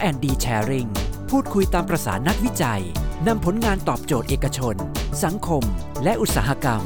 [0.00, 0.88] R&D Sharing
[1.30, 2.82] พูดคุยตามประสานักวิจัย
[3.26, 4.74] นำผลงานตอบโจทย์เอกชน
[5.24, 5.64] สังคม
[6.04, 6.82] และอุตสาหกรรม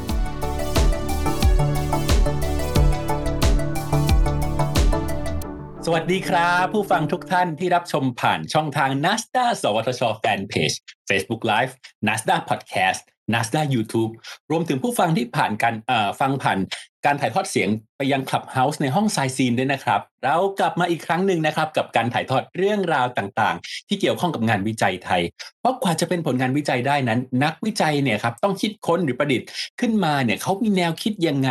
[5.86, 10.72] สวัสดีครับ ผู้ฟังทุกท่านที่รับชมผ่านช่องทาง NASDA สวทชแฟนเพจ
[11.08, 11.72] Facebook Live
[12.07, 14.11] NASDA Podcast NASDA YouTube
[14.50, 15.75] รวมถึงผู้ฟังที่ผ่านการ
[16.20, 16.59] ฟังผ่าน
[17.04, 25.22] การถ่ายทอดเสียงไปยัง Clubhouse ในห้องไซซีนด้วยนะครับ เรากลับมาอีกครั้งหนึ่งนะครับ กับการถ่ายทอดเรื่องราวต่างๆ ที่เกี่ยวข้องกับงานวิจัยไทย
[25.61, 29.49] เพราะกว่าจะเป็นผลงานวิจัยได้นั้น นักวิจัยเนี่ยครับต้องคิดค้นหรือประดิษฐ์
[29.80, 31.50] ขึ้นมาเนี่ยเขามีแนวคิดยังไง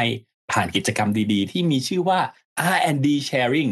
[0.52, 2.20] ผ่านกิจกรรมดีๆ ที่มีชื่อว่า
[2.76, 3.72] R&D Sharing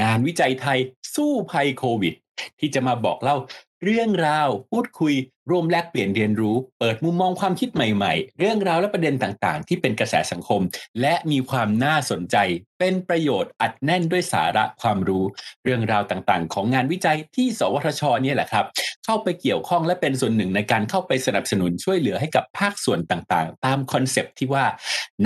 [0.00, 0.78] งานวิจัยไทย
[1.14, 2.14] สู้ภัยโควิด
[2.60, 3.36] ที่จะมาบอกเล่า
[3.84, 5.14] เรื่องราวพูดคุย
[5.50, 10.60] ร่วมแลกเปลี่ยนเรียนรู้ เปิดมุมมองความคิดใหม่ๆ เรื่องราวและประเด็นต่างๆ ที่เป็นกระแสสังคม
[11.00, 12.36] และมีความน่าสนใจ
[12.78, 15.24] เป็นประโยชน์อัดแน่นด้วยสาระความรู้
[15.64, 18.64] เรื่องราวต่างๆ ของงานวิจัยที่ สวทชเนี่ยแหละครับ
[19.04, 24.64] เข้าไปเกี่ยวข้องและเป็นส่วนหนึ่งในการเข้าไปสนับสนุนช่วยเหลือให้กับภาคส่วนต่างๆ ตามคอนเซปที่ว่า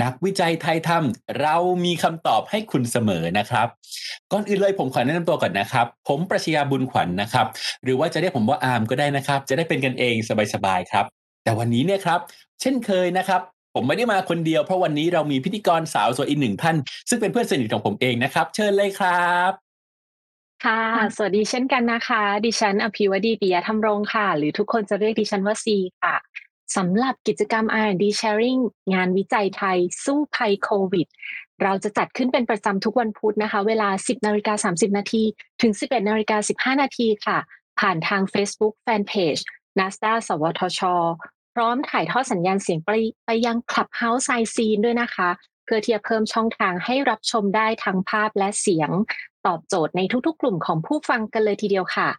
[0.03, 3.67] นักวิจัยไทยทำเรามีคำตอบให้คุณเสมอนะครับ
[4.31, 7.45] ก่อนอื่นเลยผมขอแนะนำตัวก่อนนะครับ ผมประชยาบุญขวัญนนะครับ
[7.83, 10.10] หรือว่าจะเรียกผมว่าอาร์มก็ได้นะครับ จะได้เป็นกันเอง
[10.53, 11.05] สบายๆครับ
[11.43, 12.19] แต่วันนี้เนี่ยครับ
[12.61, 13.41] เช่นเคยนะครับ
[13.75, 16.75] ผมไม่ได้มาคนเดียวเพราะวันนี้เรามีพิธีกรสาวสวยอีกหนึ่งท่าน
[17.09, 19.51] ซึ่งเป็นเพื่อนสนิทของผมเองนะครับ เชิญเลยครับ
[20.65, 20.83] ค่ะ
[21.15, 26.15] สวัสดีเช่นกันนะคะ ดิฉันอภิวดีปิยธรรมรงค์ค่ะ หรือทุกคนจะเรียกดิฉันว่าซีค่ะ
[26.77, 28.61] สำหรับกิจกรรม R&D Sharing
[28.93, 31.07] งานวิจัยไทย สู้ภัยโควิด
[31.63, 35.23] เราจะจัดขึ้นเป็นประจำทุกวันพุธนะคะ เวลา 10นาฬิกา30นาที
[35.61, 36.37] ถึง 11นาฬิกา
[36.75, 37.37] 15นาทีค่ะ
[37.79, 39.41] ผ่านทาง Facebook Fanpage
[39.79, 40.81] NASDA สวทช
[41.53, 42.89] พร้อมถ่ายทอดสัญญาณเสียงไป
[43.25, 45.29] ไปยัง Clubhouse ไซซีนด้วยนะคะ
[45.65, 48.89] เพื่อที่จะเพิ่มช่องทางให้รับชมได้ทั้งภาพและเสียง
[49.45, 52.09] ตอบโจทย์ในทุกๆ กลุ่มของผู้ฟังกันเลยทีเดียวค่ะ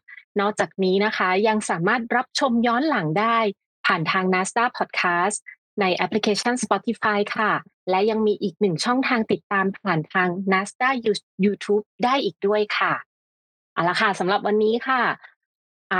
[0.41, 3.39] นอกจากนี้นะคะยังสามารถรับชมย้อนหลังได้
[3.87, 5.37] ผ่านทาง NASDA Podcast
[5.81, 7.53] ในแอปพลิเคชัน Spotify ค่ะ
[7.91, 10.91] และยังมีอีกหนึ่งช่องทางติดตามผ่านทาง NASDA
[11.45, 12.93] YouTube ได้อีกด้วยค่ะ
[13.73, 15.01] เอาละค่ะสำหรับวันนี้ค่ะ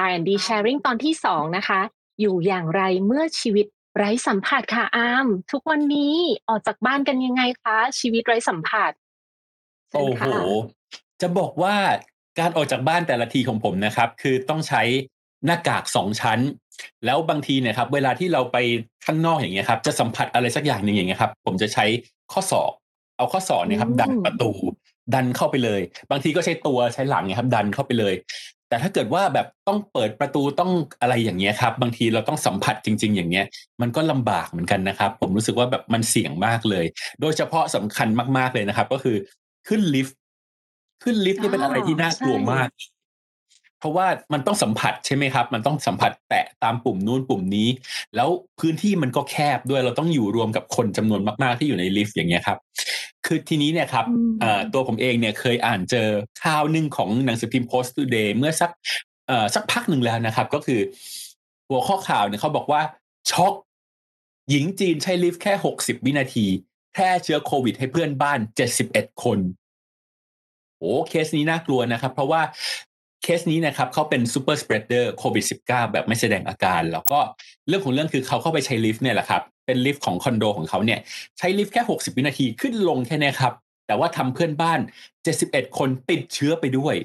[0.05, 1.81] R&D Sharing ตอนที่สองนะคะ
[2.21, 3.67] อยู่อย่างไรเมื่อชีวิต
[3.97, 6.15] ไร้สัมผัสค่ะอาร์มทุกวันนี้
[6.49, 8.93] ออกจากบ้านกันยังไงคะชีวิตไร้สัมผัส
[9.91, 10.31] เชิโอ้ญโหค่ะ
[11.21, 11.77] จะบอกว่า
[12.39, 14.83] การออกจากบ้านแต่ละทีของผมนะครับ คือต้องใช้
[15.47, 16.39] หน้ากากสองชั้น
[17.05, 18.57] แล้วบางทีเนี่ยครับ เวลาที่เราไป
[19.07, 21.85] ข้างนอกอย่างเงี้ยครับ จะสัมผัสอะไรสักอย่างหนึ่งอย่างเงี้ยครับ ผมจะใช้
[22.33, 22.73] ข้อศอก
[23.17, 24.51] เอาข้อศอกเนี่ยครับอืมดันประตู
[25.15, 28.15] ดันเข้าไปเลย บางทีก็ใช้ตัวใช้หลังเนี่ยครับ ดันเข้าไปเลย
[28.73, 33.47] แต่ถ้าเกิดว่าแบบต้องเปิดประตูต้องอะไรอย่างเงี้ยครับ บางทีเราต้องสัมผัสจริง ๆ อย่างเงี้ย
[33.81, 36.85] มันก็ลำบากเหมือนกันนะครับ ผมรู้สึกว่าแบบมันเสี่ยงมากเลย
[37.21, 39.17] โดยเฉพาะสำคัญมากๆเลยนะครับ ก็คือ
[39.69, 40.17] ขึ้นลิฟต์
[41.03, 42.69] ขึ้นลิฟต์นี่เป็นอะไรที่น่ากลัวมาก
[43.83, 47.69] เพราะว่ามันต้องสัมผัสใช่ไหมครับ มันต้องสัมผัสแตะตามปุ่มนู้นปุ่มนี้
[48.17, 48.29] แล้ว
[48.61, 52.59] พื้นที่มันก็แคบด้วยเราต้องอยู่รวมกับคนจำนวนมากๆที่อยู่ในลิฟต์อย่างเงี้ยครับ
[53.27, 56.09] คือทีนี้เนี่ยครับอืมเอ่อตัวผมเองเนี่ยเคยอ่านเจอ
[56.45, 58.71] ข่าวหนึ่งของหนังสือพิมพ์ Post Today เมื่อสัก
[59.29, 60.81] เอ่อสักพักหนึ่งแล้วนะครับ ก็คือ
[61.69, 62.83] หัวข้อข่าวเนี่ยเขาบอกว่า
[63.31, 63.55] ช็อก
[64.51, 66.47] หญิงจีนใช้ลิฟต์แค่60วินาที
[66.93, 68.39] แพร่เชื้อโควิดให้เพื่อนบ้าน
[68.81, 69.39] 71คน
[70.79, 72.43] โอ้เคสนี้น่ากลัวนะครับ เพราะว่า
[73.23, 77.19] เคสนี้นะครับเขาเป็น super spreader โควิด -19 แบบไม่แสดงอาการ แล้วก็
[77.69, 81.01] เรื่องของเรื่องคือเขาเข้าไปใช้ลิฟต์เนี่ยแหละครับ เป็นลิฟต์ของคอนโดของเขาเนี่ย
[81.39, 83.53] ใช้ลิฟต์แค่ 60 วินาทีขึ้นลงแค่นี้ครับ
[83.87, 84.81] แต่ว่าทำเพื่อนบ้าน
[85.29, 86.97] 71 คนติดเชื้อไปด้วย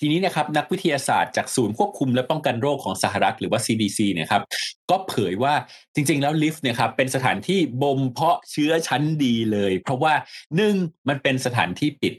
[0.00, 4.42] ทีนี้นะครับนักวิทยาศาสตร์จากศูนย์ควบคุมและป้องกันโรคของสหรัฐหรือว่า CDC เนี่ยครับ
[4.90, 5.54] ก็เผยว่า
[5.94, 10.12] จริง ๆ แล้วลิฟต์เนี่ยครับเป็นสถานที่บ่มเพาะเชื้อชั้นดีเลย เพราะว่า
[10.56, 10.74] หนึ่ง
[11.08, 12.14] มันเป็นสถานที่ปิด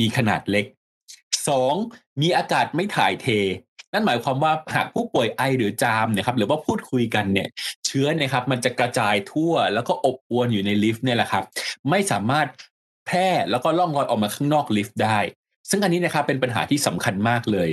[0.00, 0.66] มีขนาดเล็ก
[1.48, 1.74] สอง
[2.20, 3.26] มีอากาศไม่ถ่ายเท
[3.94, 7.48] นั่นหมายความว่าหากผู้ป่วยไอหรือจามเนี่ยครับหรือว่าพูดคุยกันเนี่ย
[7.86, 11.44] เชื้อเนยครับมันจะกระจายทั่วแล้วก็อบอวนอยู่ในลิฟต์เนี่ยแหละครับ
[11.90, 12.46] ไม่สามารถ
[13.06, 15.18] แพร่แล้วก็ล่องลอยออกมาข้างนอกลิฟต์ได้
[15.70, 17.68] ซึ่งอันนี้นะครับเป็นปัญหาที่สำคัญมากเลย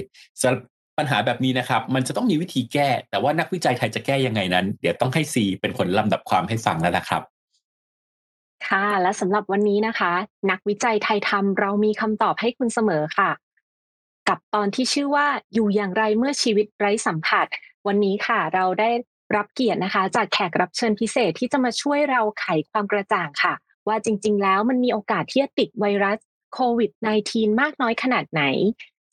[0.98, 7.22] ปัญหาแบบนี้นะครับ มันจะต้องมีวิธีแก้ แต่ว่านักวิจัยไทยจะแก้ยังไงนั้น เดี๋ยวต้องให้ซีเป็นคนลำดับความให้ฟังแล้วนะครับ
[8.68, 10.12] ค่ะ และสำหรับวันนี้นะคะ
[10.51, 13.30] นักวิจัยไทยทำเรามีคำตอบให้คุณเสมอค่ะ
[14.30, 17.46] กับตอนที่ชื่อว่าอยู่อย่างไรเมื่อชีวิตไร้สัมผัส
[17.88, 18.92] วันนี้ค่ะ เราได้
[19.36, 23.54] รับเกียรตินะคะ จากแขกรับเชิญพิเศษที่จะมาช่วยเราไขความกระจ่างค่ะ
[23.88, 26.18] ว่าจริง ๆ แล้วมันมีโอกาสที่จะติดไวรัส
[26.54, 26.92] โควิด
[27.26, 28.44] -19 มากน้อยขนาดไหน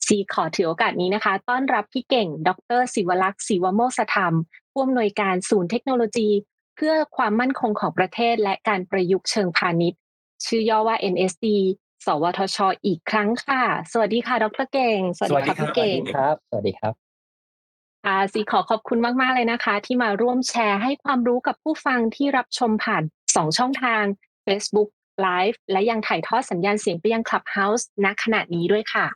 [0.07, 4.35] ซีขอถือโอกาสนี้นะคะ ต้อนรับพี่เก่ง ดรศิวลักษ์ศิวโมสธรรม
[4.71, 6.29] ผู้อำนวยการศูนย์เทคโนโลยี
[6.75, 9.99] เพื่อความมั่นคงของประเทศและการประยุกต์เชิงพาณิชย์
[10.45, 11.45] ชื่อย่อว่า NSD
[12.05, 16.93] สวทช อีกครั้งค่ะ สวัสดีค่ะ ดรเก่ง สวัสดีครับพี่เก่งครับ สวัสดีครับ
[18.05, 24.03] อ่าซีขอขอบคุณมาก ๆ เลยนะคะ ที่มาร่วมแชร์ให้ความรู้กับผู้ฟังที่รับชมผ่าน 2 ช่องทาง
[24.45, 24.89] Facebook
[25.25, 29.07] Live และยังถ่ายทอดสัญญาณเสียงไปยัง Clubhouse ณขณะนี้ด้วยค่ะ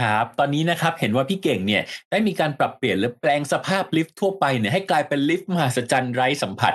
[0.00, 6.72] ครับ ตอนนี้นะครับเห็นว่าพี่เก่งเนี่ยได้มีการปรับเปลี่ยนหรือแปลงสภาพลิฟต์ทั่วไปเนี่ยให้กลายเป็นลิฟต์มหัศจรรย์ไร้สัมผัส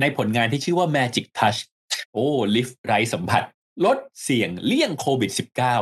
[0.00, 1.60] ในผลงานที่ชื่อว่า Magic Touch
[2.12, 3.42] โอ้ลิฟต์ไร้สัมผัส
[3.84, 5.30] ลดเสี่ยงเลี่ยงโควิด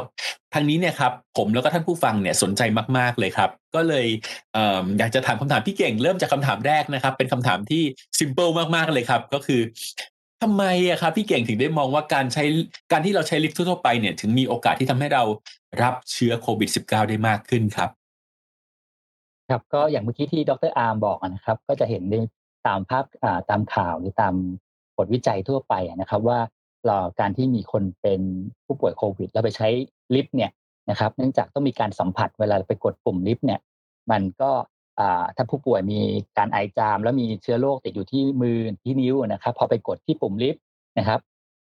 [0.00, 2.62] -19 ทางนี้เนี่ยครับผมแล้วก็ท่านผู้ฟังเนี่ยสนใจ
[2.98, 4.06] มากๆเลยครับ ก็เลย
[4.52, 4.58] เอ
[4.98, 7.82] อยากจะถามคำถามพี่เก่งเริ่มจากคำถามแรกนะครับ เป็นคำถามที่
[8.18, 9.60] simple มากๆเลยครับ ก็คือ
[10.42, 12.44] ทำไมอะครับพี่เก่งถึงได้มองว่าการใช้
[12.92, 15.22] การที่เราใช้ลิฟต์ทั่วไปเนี่ยถึงมีโอกาสที่ทำให้เรา
[15.82, 17.90] รับเชื้อโควิด -19 ได้มากขึ้นครับ
[19.50, 22.14] ครับก็อย่างเมื่อกี้ที่ดรอาร์มบอกนะครับ ก็จะเห็นใน
[22.66, 23.04] ตามภาพ
[23.50, 24.34] ตามข่าวหรือตาม
[24.96, 26.38] บทวิจัยทั่วไปนะครับว่า
[27.20, 28.20] การที่มีคนเป็น
[28.66, 29.68] ผู้ป่วยโควิด แล้วไปใช้
[30.14, 30.50] ลิฟต์เนี่ย
[30.90, 33.60] นะครับเนื่องจากต้องมีการสัมผัสเวลาไปกดปุ่มลิฟต์เนี่ย
[34.10, 34.50] มันก็
[35.36, 36.00] ถ้าผู้ป่วยมี
[36.38, 40.62] การไอจาม แล้วมีเชื้อโรคติดอยู่ที่มือที่นิ้วนะครับ พอไปกดที่ปุ่มลิฟต์
[40.98, 41.20] นะครับ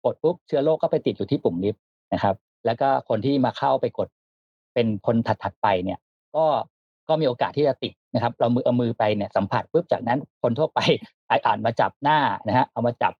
[0.06, 1.82] กดปุ๊บเชื้อโรคก็ไปติดอยู่ที่ปุ่มลิฟต์
[2.14, 4.10] นะครับ แล้วก็คนที่มาเข้าไปกด
[4.74, 6.00] เป็นคนถัดๆไปเนี่ย
[6.36, 6.46] ก็
[7.10, 10.80] ก็มีโอกาสที่จะติดนะครับ เรามือเอามือไปเนี่ยสัมผัสปุ๊บจากนั้นคนทั่วไป
[11.28, 12.18] ไออ่านมาจับหน้า
[12.48, 13.14] นะฮะเอามาจับ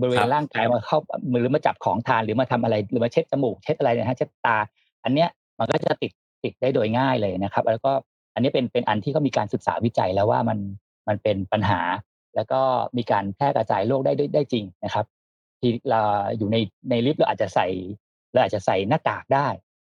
[0.00, 0.98] บริเวครัณบร่างกายมาเข้า
[1.32, 4.56] มือหรือมาจับของทานหรือมาทำอะไรหรือมาเช็ดจมูกเช็ดอะไรนะฮะเช็ดตา
[5.04, 6.12] อันเนี้ยมันก็จะติด
[6.44, 7.92] ติดได้โดยง่ายเลยนะครับ แล้วก็
[8.34, 10.58] อันนี้เป็นเป็นอันที่เขามีการศึกษาวิจัยแล้วว่ามัน
[11.08, 11.80] มันเป็นปัญหา
[12.34, 12.60] แล้วก็
[12.96, 15.06] มีการแพร่กระจายโรคได้ได้ได้จริงนะครับ
[15.60, 16.00] ที่เรา
[16.38, 16.56] อยู่ใน
[16.90, 17.66] ในลิฟต์เราอาจจะใส่
[18.32, 19.48] เราอาจจะใส่หน้ากากได้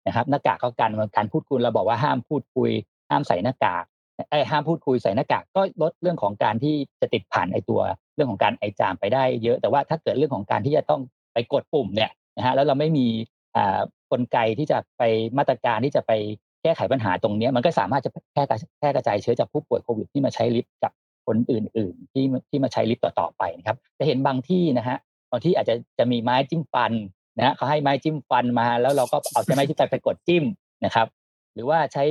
[0.08, 2.72] นะครับ หน้ากากก็กันการพูดคุยเราบอกว่าห้ามพูดคุย
[3.10, 3.84] ห้ามใส่หน้ากาก
[4.30, 7.82] ไอ้ห้ามพูดคุยใส่หน้ากากก็ลดเรื่องของการที่จะติดผ่านไอ้ตัว
[8.16, 11.02] เรื่องของการไอจามไปได้เยอะ แต่ว่าถ้าเกิดเรื่องของการที่จะต้อง
[11.34, 13.08] ไปกดปุ่มเนี่ยนะฮะแล้วเราไม่มี
[13.56, 13.80] อ่า
[14.12, 15.04] กลไกที่จะไป
[15.38, 16.12] มาตรการที่จะไป
[16.64, 20.92] แก้ไขปัญหาตรงนี้มันก็สามารถจะแพร่กระแพร่กระจายเชื้อจากผู้ป่วยโควิดที่มาใช้ลิฟต์กับ
[21.28, 24.98] คนอื่น ๆ ที่ที่มาใช้ลิฟต์ต่อๆไปนะครับจะเห็นบางที่นะฮะ
[25.32, 26.92] บางที่อาจจะจะมีไม้จิ้มฟัน
[27.38, 30.44] นะฮะเขาให้ไม้จิ้มฟันมา แล้วเราก็เอาใช้ไม้จิ้มฟันไปกดจิ้ม
[30.86, 31.08] นะครับ
[31.54, 32.04] หรือว่าใช้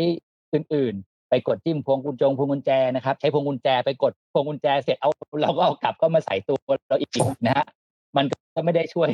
[0.53, 0.95] อื่น
[1.31, 5.11] ไปกดจิ้มพวงกุญจงพวงกุญแจนะครับ ใช้พวงกุญแจไปกดพวงกุญแจเสร็จเอา
[5.43, 6.59] เราก็เอากลับก็มาใส่ตัว
[6.89, 7.11] เราอีก
[7.47, 7.67] นะฮะ
[8.17, 8.25] มัน
[8.55, 9.09] ก็ไม่ได้ช่วย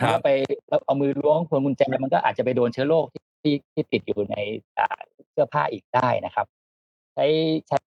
[0.00, 0.28] ครับแล้วไป
[0.68, 4.36] แล้วเอามือล้วงพวงกุญแจมันก็อาจจะไปโดนเชื้อโรคที่ที่ที่ติดอยู่ใน
[4.78, 4.98] อ่า
[5.32, 6.46] เสื้อผ้าอีกได้นะครับ
[7.14, 7.26] ใช้
[7.68, 7.82] ใช้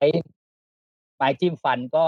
[1.16, 2.06] ไม้จิ้มฟันก็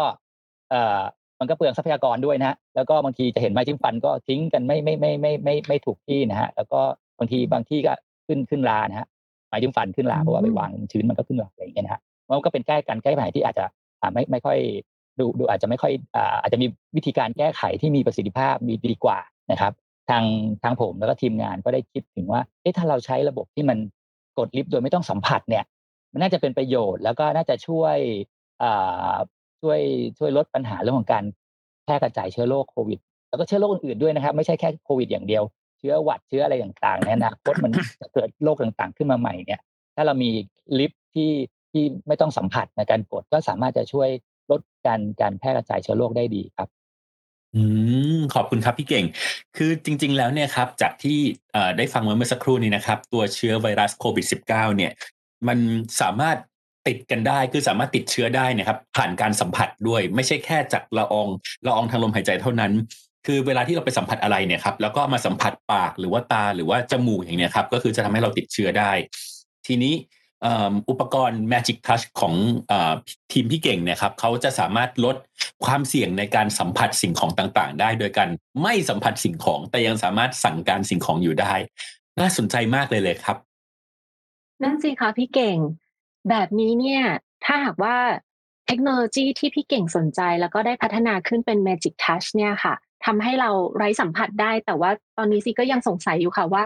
[0.70, 1.02] เอ่อ
[1.40, 6.82] มันก็เปลืองทรัพยากรด้วยนะฮะแล้วก็บางทีจะเห็นไม้จิ้มฟันก็ทิ้งกันไม่ไม่ไม่ไม่ไม่ไม่ถูกที่นะฮะแล้วก็
[7.20, 7.94] บางทีบางที่ก็
[8.28, 9.08] ขึ้นขึ้นรานะฮะ
[9.50, 13.66] ไม้จิ้มฟันขึ้นราเพราะว่าไปวางชื้นมันก็ขึ้นราอะไรอย่างเงี้ยนะฮะมันก็เป็นแก้การแก้ปัญหาที่อาจจะ
[14.02, 14.58] อ่าไม่ไม่ค่อย
[15.20, 19.20] ดูดูอาจจะไม่ค่อยอ่าอาจจะมีวิธีการแก้ไขที่มีประสิทธิภาพมีดีกว่า
[19.52, 19.74] นะครับ
[20.10, 20.24] ทาง
[20.64, 23.78] ทางผมแล้วก็ทีมงานก็ได้คิดถึงว่าเอ๊ะถ้าเราใช้ระบบที่มัน
[24.38, 25.64] กดลิฟต์โดยไม่ต้องสัมผัสเนี่ย
[26.12, 27.98] มันน่าจะเป็นประโยชน์แล้วก็น่าจะช่วย
[28.64, 29.16] อ่า
[29.62, 29.80] ช่วย
[30.18, 31.24] ช่วยลดปัญหาเรื่องของการ
[31.84, 33.00] แพร่กระจายเชื้อโรคโควิด
[33.30, 35.44] แล้วก็เชื้อโรคอื่นๆด้วยนะครับ ไม่ใช่แค่โควิดอย่างเดียว
[35.80, 37.72] เชื้อหวัดเชื้ออะไรต่างๆในอนาคตมัน
[38.02, 39.62] จะเกิดโรคต่างๆ ขึ้นมาใหม่เนี่ย
[39.96, 40.30] ถ้าเรามี
[40.80, 41.32] ลิฟที่
[41.72, 44.10] ที่ไม่ต้องสัมผัสในการกดก็สามารถจะช่วย
[44.52, 46.68] ลดการการแพร่กระจายเชื้อโรคได้ดีครับ
[47.56, 47.62] อื
[48.18, 49.06] มขอบคุณครับพี่เก่ง
[49.58, 51.20] คือจริง ๆ แล้วเนี่ยครับ จากที่
[51.78, 54.92] ได้ฟังมาเมื่อสักครู่นี้นะครับ ตัวเชื้อไวรัสโควิด -19 เนี่ย
[55.48, 55.58] มัน
[56.02, 56.38] สามารถ
[56.88, 61.28] ติดกันได้คือสามารถติดเชื้อได้นะครับ ผ่านการสัมผัสด้วย ไม่ใช่แค่จากละออง
[61.66, 62.72] ละอองทางลมหายใจเท่านั้น
[63.26, 68.92] คือเวลาที่เราไปสัมผัสอะไรเนี่ยครับแล้วก็มาสัมผัสปากหรือว่าตาหรือว่าจมูกอย่างเนี้ยครับก็คือจะทำให้เราติดเชื้อได้
[69.68, 69.96] ทีนี้
[70.90, 72.34] อุปกรณ์ Magic Touch ของ
[72.72, 72.74] อ
[73.32, 75.16] ทีมพี่เก่งเนี่ยครับเขาจะสามารถลด
[75.66, 78.30] ความเสี่ยงในการสัมผัสสิ่งของต่างๆ ได้ โดยการ
[78.62, 81.54] ไม่สัมผัสสิ่งของ แต่ยังสามารถสั่งการสิ่งของอยู่ได้
[82.20, 83.38] น่าสนใจมากเลยเลยครับ
[84.64, 85.58] นั่นสิคะพี่เก่ง
[86.30, 87.04] แบบนี้เนี่ย
[87.46, 87.98] ถ้าหากว่า
[88.68, 96.64] เทคโนโลยีที่พี่เก่งสนใจแล้วก็ได้พัฒนาขึ้นเป็น Magic Touch เนี่ยค่ะ ทำให้เราไร้สัมผัสได้ แต่ว่าตอนนี้ซีก็ยังสงสัยอยู่ค่ะว่า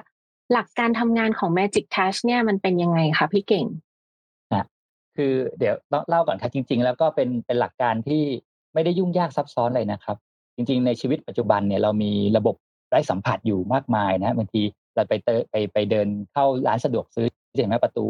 [0.53, 3.65] หลักการทำงานของ Magic Touch เนี่ยมันเป็นยังไงคะพี่เก่ง
[5.17, 5.75] คือเดี๋ยว
[6.09, 8.23] เล่าก่อนครับจริง ๆ แล้วก็เป็นเป็นหลักการที่
[8.73, 10.17] ไม่ได้ยุ่งยากซับซ้อนเลยนะครับ
[10.55, 12.55] จริง ๆ ในชีวิตปัจจุบันเนี่ยเรามีระบบ
[12.89, 14.61] ไร้สัมผัสอยู่มากมายนะบางที
[14.95, 18.05] เราไปเตอไปไปเดินเข้าร้านสะดวกซื้อเห็นไหมประตู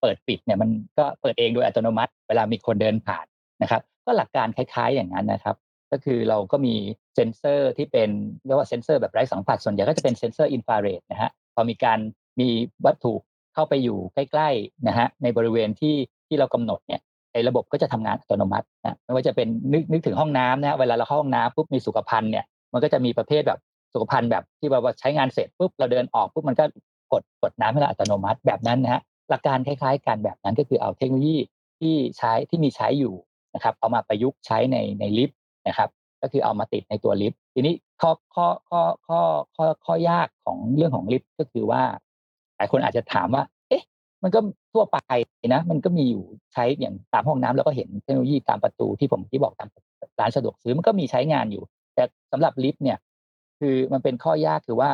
[0.00, 3.26] เปิดปิดเนี่ยมันก็เปิดเองโดยอัตโนมัติ เวลามีคนเดินผ่าน
[3.62, 5.56] นะครับ ก็หลักการคล้าย ๆ อย่างนั้นนะครับ
[5.92, 6.74] ก็คือเราก็มี
[7.14, 8.10] เซนเซอร์ที่เป็น
[8.46, 11.98] เรียกว่าเซนเซอร์แบบไร้สัมผัสส่วนใหญ่ก็จะเป็นเซนเซอร์อินฟราเรดนะฮะพอมีการ
[12.40, 12.48] มี
[12.86, 13.14] วัตถุ
[13.54, 15.96] เข้าไปอยู่ใกล้ๆนะฮะในบริเวณที่
[16.28, 17.00] ที่เรากำหนดเนี่ย
[17.32, 23.58] ไอ้ระบบก็จะทำงานอัตโนมัตินะไม่ว่าจะเป็นนึกนึกถึงห้องน้ำนะฮะเวลาเราเข้าห้องน้ำปุ๊บมีสุขภัณฑ์เนี่ยมันก็จะมีประเภทแบบ
[23.94, 26.64] สุขภัณฑ์แบบที่แบบว่าใช้งานเสร็จปุ๊บเราเดินออกปุ๊บมันก็
[27.12, 31.36] กดกดน้ำให้เราอัตโนมัติแบบนั้นนะฮะหลักการคล้ายๆกันแบบนั้นก็คือเอาเทคโนโลยี
[31.80, 33.14] ที่ใช้ที่มีใช้อยู่
[33.54, 35.38] นะครับเอามาประยุกต์ใช้ในในลิฟต์
[35.68, 35.88] นะครับ
[36.22, 39.20] ก็คือเอามาติดในตัวลิฟต์ทีนี้ข้อข้อข้อข้อ
[39.56, 41.82] ข้อข้อยากของเรื่องของลิฟต์ก็คือว่า
[42.56, 43.82] หลายคนอาจจะถามว่า เอ๊ะ
[44.22, 44.38] มันก็
[44.72, 44.98] ทั่วไป
[45.54, 49.68] นะ มันก็มีอยู่ใช้อย่างตามห้องน้ำแล้วก็เห็นเทคโนโลยีตามประตูที่ผมที่บอกตาม
[50.20, 51.62] ร้านสะดวกซื้อมันก็มีใช้งานอยู่
[51.94, 52.02] แต่
[52.32, 52.98] สำหรับลิฟต์เนี่ย
[53.60, 54.90] คือมันเป็นข้อยากคือว่า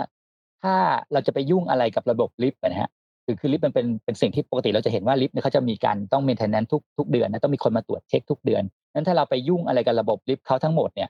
[0.62, 0.74] ถ้า
[1.12, 2.90] เราจะไปยุ่งอะไรกับระบบลิฟต์นะฮะ
[3.28, 8.62] คือคือลิฟต์มันเป็นเป็นสิ่งที่ปกติเราจะเห็นว่าลิฟต์เนี่ยเขาจะมีการต้อง maintenance ทุกทุกเดือนนะต้องมีคนมาตรวจเช็คทุกเดือน
[8.94, 11.08] นั้นถ้าเราไปยุ่งอะไรกับระบบลิฟต์เขาทั้งหมดเนี่ย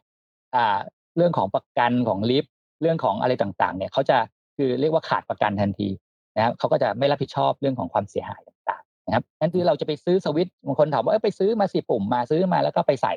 [0.56, 0.78] อ่า
[1.16, 4.16] เรื่องของประกันของลิฟต์เรื่องของอะไรต่างๆ เนี่ยเขาจะ
[4.56, 5.88] คือเรียกว่าขาดประกันทันที
[6.36, 13.14] นะครับเขาก็จะไม่รับผิดชอบเรื่องของความเสียหายต่างๆนะครับนั่นคือเราจะไปซื้อสวิตช์บางคนถามว่าไปซื้อมาสิปุ่มมาซื้อมาแล้วก็ไปใส่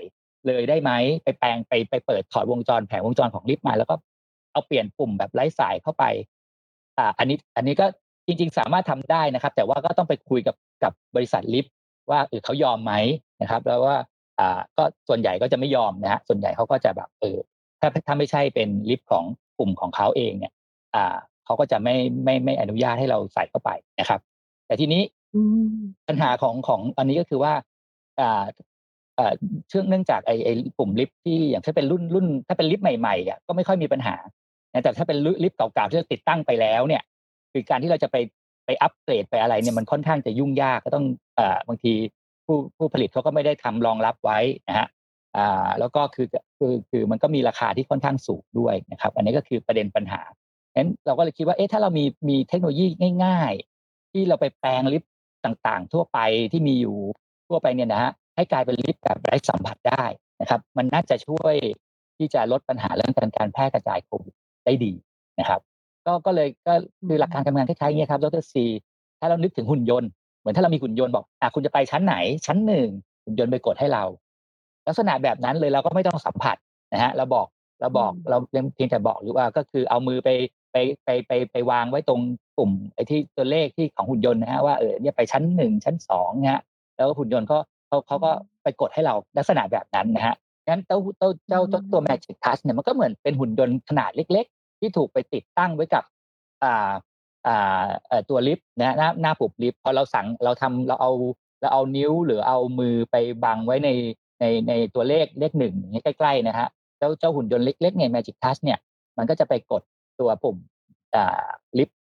[0.48, 0.91] เลยได้ไหม
[1.24, 3.96] ไปแปลงไปไปเปิดถอดวงจรแผงวงจรของลิฟต์มาแล้วก็
[4.51, 6.03] เอาเปลี่ยนปุ่มแบบไร้สายเข้าไป
[6.98, 7.86] อ่าอันนี้อันนี้ก็
[8.28, 11.74] จริง ๆ สามารถทำได้นะครับ แต่ว่าก็ต้องไปคุยกับกับบริษัทลิฟต์
[12.10, 12.94] ว่าเออเขายอมไหม
[13.42, 13.98] นะครับ แล้วว่า
[14.40, 17.38] อ่าก็ส่วนใหญ่ก็จะไม่ยอมนะฮะส่วนใหญ่เขาก็จะแบบเออ
[17.80, 19.25] ถ้าถ้าไม่ใช่เป็นลิฟต์ของ
[19.58, 20.54] กลุ่มของเขาเองเนี่ย
[20.96, 24.20] อ่าเขาก็จะไม่ไม่ไม่อนุญาตให้เราใส่เข้าไปนะครับ
[24.68, 25.01] แต่ทีนี้
[26.08, 27.54] ปัญหาของของอันนี้ก็คือว่า
[28.20, 28.44] อ่า
[29.20, 29.34] อ่า
[29.70, 34.16] เชื่องเนื่องจากไอ้ไอ้ปุ่มลิฟต์ที่อย่างถ้าเป็นรุ่นรุ่น ถ้าเป็นลิฟต์ใหม่ๆอะก็ไม่ค่อยมีปัญหา
[34.84, 37.01] แต่ถ้าเป็นลิฟต์เก่าๆที่ติดตั้งไปแล้วเนี่ย
[37.53, 38.17] คือการที่เราจะไป
[38.65, 41.05] ไปอัปเกรดไปอะไรเนี่ยมันค่อนข้างจะยุ่งยากก็ต้อง
[41.39, 41.93] อ่าบางที
[42.46, 44.88] ผู้ผู้ผลิตเขาก็ไม่ได้ทำรองรับไว้นะฮะ
[45.38, 46.27] อ่าแล้วก็คือ
[46.58, 50.22] คือคือมันก็มีราคาที่ค่อนข้างสูงด้วยนะครับ อันนี้ก็คือประเด็นปัญหา
[50.75, 52.86] งั้นเราก็เลยคิดว่าเอ๊ะถ้าเรามีมีเทคโนโลยี
[53.25, 53.53] ง่าย
[53.84, 55.12] ๆ ที่เราไปแปลงลิฟต์
[55.46, 56.20] ต่างๆ ทั่วไป
[56.51, 56.98] ที่มีอยู่
[57.48, 60.03] ทั่วไปเนี่ยนะฮะให้กลายเป็นลิฟต์แบบไร้สัมผัสได้
[60.41, 61.55] นะครับ มันน่าจะช่วย
[62.17, 64.34] ที่จะลดปัญหาเรื่องการการแพร่กระจายโควิด
[64.65, 64.93] ได้ดี
[65.39, 65.62] นะครับ
[66.05, 66.74] ก็ก็เลยก็
[67.08, 68.65] คือหลักการทำงานคล้ายๆนี้ครับดรซี
[69.20, 72.15] ถ้าเรานึกถึงหุ่นยนต์เหมือนถ้าเรามีหุ่นยนต์บอกอะคุณจะไปชั้นไหน
[72.46, 72.88] ชั้นหนึ่ง
[73.25, 74.03] หุ่นยนต์ไปกดให้เรา
[74.88, 76.58] ลักษณะแบบนั้นเลยเราก็ไม่ต้องสัมผัส
[76.93, 77.48] นะฮะเราบอก
[77.81, 78.38] เราบอกเรา
[78.75, 80.29] เพียงแต่บอกหรือว่าก็คือเอามือไป
[80.72, 82.20] ไปไปไปไปวางไว้ตรง
[82.58, 86.62] ปุ่มไอ้ที่ตัวเลขที่ของหุ่นยนต์นะฮะว่าเออเนี่ยไปชั้นหนึ่งชั้นสองเนี่ย
[86.96, 88.31] แล้วหุ่นยนต์ก็เขาเขาก็
[88.63, 90.36] ไปกดให้เราลักษณะแบบนั้นนะฮะ
[90.67, 96.04] งั้นเจ้าเจ้าเจ้าตัว Magic Touch เนี่ยมันก็เหมือนเป็นหุ่นยนต์ขนาดเล็กๆ ที่ถูกไปติดตั้งไว้กับ
[96.64, 96.92] อ่า
[97.48, 101.12] อ่าตัวลิฟต์นะหน้าหน้าปุ่มลิฟต์พอเราสั่งเราทำเราเอา
[101.62, 103.90] เราเอานิ้วหรือเอามือไปบังไว้ใน
[104.40, 108.80] ในในตัวเลขเลขหนึ่งอย่างเงี้ยใกล้ๆนะฮะเจ้าเจ้าหุ่นยนต์เล็กๆเนี่ย Magic Touch เนี่ย
[109.18, 109.84] มันก็จะไปกด
[110.20, 110.58] ตัวปุ่ม
[111.16, 111.48] อ่า
[111.78, 111.98] ลิฟต์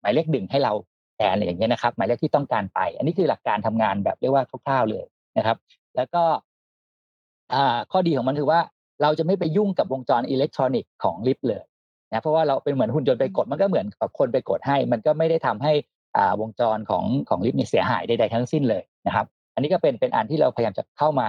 [0.00, 0.72] หมายเลขหนึ่งให้เรา
[1.16, 5.04] แทนอะไรอย่างเงี้ยนะครับ หมายเลขที่ต้องการไป อันนี้คือหลักการทำงานแบบเรียกว่าคร่าวๆเลย
[5.36, 5.56] นะครับ
[5.96, 6.22] แล้วก็
[7.54, 8.60] อ่าข้อดีของมันคือว่า
[9.02, 11.62] เราจะไม่ไปยุ่งกับวงจรอิเล็กทรอนิกส์ของลิฟต์เลย
[12.12, 15.72] นะเพราะว่าเราเป็นเหมือนหุ่นยนต์ไปกดมันก็เหมือนกับคนไปกดให้ มันก็ไม่ได้ทำให้
[16.16, 21.26] อ่าวงจรของของลิฟต์เนี่ยเสียหายใดๆทั้งสิ้นเลยนะครับ อันนี้ก็เป็นเป็นอันที่เราพยายามจะเข้ามา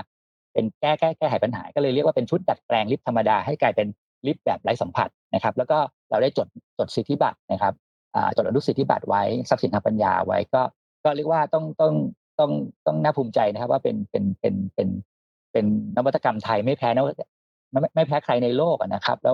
[0.53, 3.87] เป็นแก้แก้แก้ไขปัญหา ก็เลยเรียกว่าเป็นชุดดัดแปลงลิฟต์ธรรมดาให้กลายเป็น
[4.27, 5.77] ลิฟต์แบบไร้สัมผัสนะครับ แล้วก็
[6.09, 6.47] เราได้จด
[6.79, 7.73] จดสิทธิบัตรนะครับ
[8.37, 10.61] จดอนุสิทธิบัตรไว้ทรัพย์สินทางปัญญาไว้ก็
[11.03, 11.93] ก็เรียกว่าต้องต้อง
[12.39, 12.51] ต้อง
[12.85, 14.89] ต้องน่าภูมิใจนะครับ ว่าเป็นเป็นเป็นเป็น
[15.51, 15.65] เป็น
[15.97, 17.21] นวัตกรรมไทยไม่แพ้นวัต
[17.95, 19.33] ไม่แพ้ใครในโลกนะครับ เรา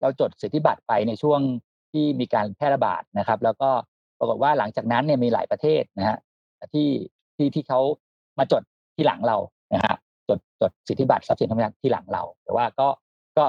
[0.00, 1.40] เราจดสิทธิบัตรไปในช่วง
[1.92, 3.70] ที่มีการแพร่ระบาดนะครับ แล้วก็
[4.18, 6.18] ปรากฏว่าหลังจากนั้นเนี่ยมีหลายประเทศนะฮะ
[6.74, 6.88] ที่
[7.36, 7.80] ที่ที่เขา
[8.38, 8.62] มาจด
[8.96, 9.36] ที่หลังเรา
[9.74, 9.96] นะฮะ
[10.28, 12.88] จดจดสิทธิบัตรทรัพย์สินทางปัญญาที่หลังเรา แต่ว่าก็
[13.38, 13.44] ก็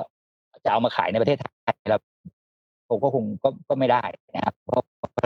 [0.63, 1.97] จะเอามาขายในประเทศไทยเรา
[2.89, 4.03] ผมก็คงก็ก็ไม่ได้
[4.35, 4.83] นะครับเพราะ
[5.15, 5.25] เร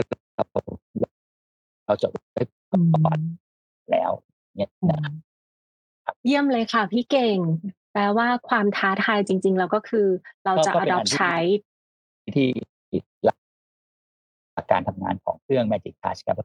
[1.86, 3.18] เราจดไว้ก่อน
[3.90, 4.10] แล้ว
[4.56, 7.38] เนี่ยนะครับเยี่ยมเลยค่ะพี่เก่ง
[7.98, 10.06] แปลว่าความท้าทายจริง ๆ แล้วก็คือ
[10.44, 11.36] เราจะ adopt ใช้
[12.36, 12.48] ที่
[13.24, 16.36] หลักการทำงานของเครื่อง Magic Touch ครับ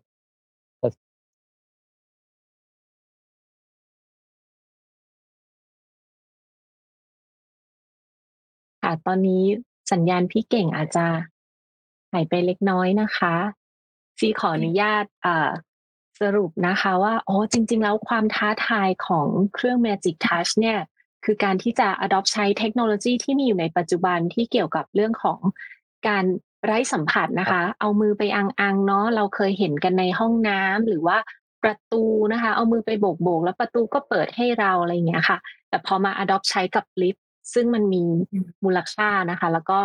[8.84, 9.44] ค่ะตอนนี้
[9.92, 11.06] สัญญาณพี่เก่งอาจจะ
[12.12, 13.36] หายไปเล็กน้อยนะคะ
[14.20, 15.06] ซีขออนุญาต
[16.22, 20.80] สรุปนะคะว่าอ๋อจริง ๆ แล้วความท้าทายของเครื่อง Magic Touch เนี่ย
[21.26, 25.40] คือการที่จะ adopt ใช้เทคโนโลยีที่มีอยู่ในปัจจุบันที่เกี่ยวกับเรื่องของ
[26.08, 26.26] การ
[26.66, 31.18] ไร้สัมผัสนะคะ เอามือไปอังๆเนาะเราเคยเห็นกันในห้องน้ำหรือว่า
[31.64, 35.38] ประตูนะคะ เอามือไปโบกๆแล้วประตูก็เปิดให้เราอะไรอย่างเงี้ยค่ะ
[35.70, 38.04] แต่พอมา adopt ใช้กับลิฟต์ซึ่งมันมี
[38.64, 39.80] มูลค่านะคะ แล้วก็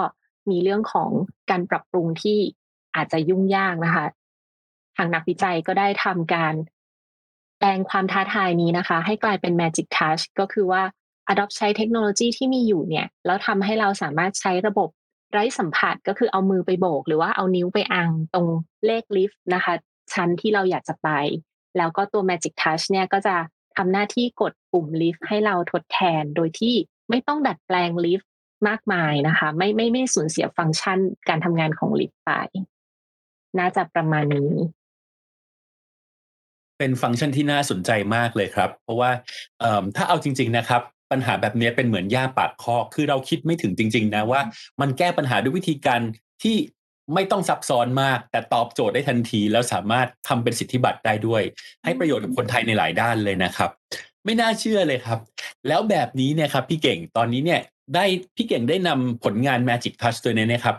[0.51, 1.11] มีเรื่องของ
[1.51, 2.39] การปรับปรุงที่
[2.97, 4.05] อาจจะยุ่งยากนะคะ
[4.97, 6.55] ทางนักวิจัยก็ได้ทำการ
[7.59, 10.83] แปลงความท้าทายนี้นะคะ ให้กลายเป็น Magic Touch ก็คือว่า
[11.33, 14.89] adopt ใช้เทคโนโลยีที่มีอยู่เนี่ยแล้วทำให้เราสามารถใช้ระบบ
[15.33, 18.47] ไร้สัมผัสก็คือเอามือไปโบก หรือว่าเอานิ้วไปอังตรง
[18.87, 19.75] เลขลิฟต์นะคะ
[20.15, 21.09] ชั้นที่เราอยากจะไป
[21.77, 23.37] แล้วก็ตัว Magic Touch เนี่ยก็จะ
[23.77, 26.75] ทำหน้าที่กดปุ่มลิฟต์ให้เราทดแทนโดยที่
[27.11, 28.29] ไม่ต้องดัดแปลงลิฟต์
[28.69, 32.31] มากมายนะคะ ไม่ไม่ไม่สูญเสียฟังก์ชันการทำงานของลิฟต์ไป
[33.59, 34.53] น่าจะประมาณนี้
[36.79, 39.11] เป็นฟังก์ชันที่น่าสนใจมากเลยครับ เพราะว่า
[39.97, 44.41] ถ้าเอาจริง ๆนะครับ ปัญหาแบบนี้เป็นเหมือนหญ้าปากคอกคือเราคิดไม่ถึงจริง ๆ นะว่า
[44.81, 46.01] มันแก้ปัญหาด้วยวิธีการ
[46.43, 46.57] ที่
[47.15, 51.43] ไม่ต้องซับซ้อนมาก แต่ตอบโจทย์ได้ทันที แล้วสามารถทำเป็นสิทธิบัตรได้ด้วย
[51.85, 53.71] ให้ประโยชน์กับคนไทยในหลายด้านเลยนะครับ
[54.25, 55.19] ไม่น่าเชื่อเลยครับ
[55.69, 57.61] แล้วแบบนี้เนี่ยครับพี่เก่งตอนนี้เนี่ย
[57.95, 58.05] ได้
[58.37, 60.77] พี่เก่งได้นำผลงาน Magic Touch ตัวนี้นะครับ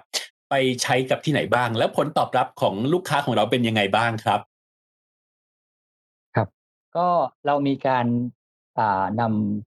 [0.50, 4.40] ไปใช้กับที่ไหนบ้าง แล้วผลตอบรับของลูกค้าของเราเป็นยังไงบ้างครับ
[6.36, 6.48] ครับ
[6.98, 7.08] ก็
[7.46, 8.06] เรามีการ
[9.22, 9.67] นำ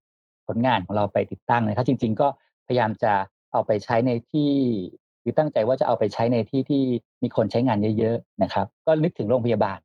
[0.55, 2.27] ลงานของเราไปติดตั้งนะครับจริง ๆ ก็
[2.67, 3.13] พยายามจะ
[3.51, 4.51] เอาไปใช้ในที่
[5.21, 6.81] หรือตั้งใจว่าจะเอาไปใช้ในที่ที่
[7.23, 9.79] มีคนใช้งานเยอะๆนะครับ ก็นึกถึงโรงพยาบาล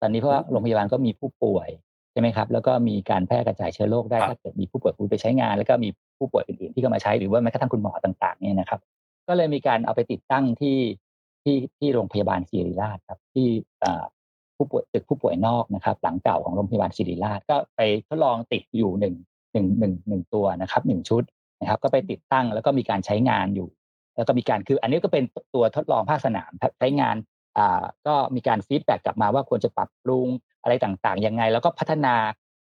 [0.00, 1.68] ตอนนี้เพราะว่าโรงพยาบาลก็มีผู้ป่วย
[2.12, 8.80] ใช่ไหมครับ แล้วก็มีการแพร่กระจายเชื้อโรคได้ถ้าเกิดมีผู้ป่วยคุณไปใช้งาน แล้วก็มีผู้ป่วยอื่นๆที่เข้ามาใช้หรือว่าแม้กระทั่งคุณหมอต่าง ๆเนี่ยนะครับ
[9.28, 10.78] ก็เลยมีการเอาไปติดตั้งที่
[11.42, 13.46] ที่ที่โรงพยาบาลศิริราชครับ ที่
[14.56, 19.14] ผู้ป่วยตึกผู้ป่วยนอกนะครับ หลังเก่าของโรงพยาบาลศิริราชก็ไปทดลองติดอยู่หนึ่ง
[19.56, 21.22] หนึ่งหนึ่งหนึ่งตัวนะครับหนึ่งชุด
[21.60, 23.68] นะครับ ก็ไปติดตั้งแล้วก็มีการใช้งานอยู่
[24.16, 27.16] แล้วก็มีการคืออันนี้ก็เป็นตัวทดลองภาคสนามใช้งาน
[27.58, 30.26] อ่าก็มีการฟีดแบ็กกลับมาว่าควรจะปรับปรุง
[30.62, 32.14] อะไรต่างๆยังไง แล้วก็พัฒนา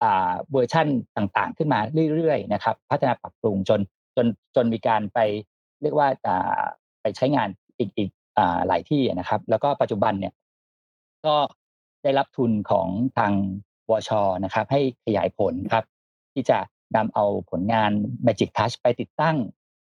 [0.02, 1.78] อ่าเวอร์ชั่นต่างๆ ขึ้นมา
[2.14, 3.80] เรื่อยๆนะครับ พัฒนาปรับปรุงจน
[4.16, 4.26] จน
[4.56, 5.18] จนมีการไป
[5.82, 6.62] เรียกว่าอ่า
[7.02, 10.32] ไปใช้งานอีกอีกอ่าหลายที่นะครับ แล้วก็ปัจจุบันเนี่ย
[11.26, 11.36] ก็
[12.02, 12.88] ได้รับทุนของ
[13.18, 13.32] ทาง
[13.90, 14.10] วช
[14.44, 15.84] นะครับ ให้ขยายผลครับ
[16.34, 16.58] ที่จะ
[16.96, 17.90] นำเอาผลงาน
[18.26, 19.36] Magic Touch ไปติดตั้ง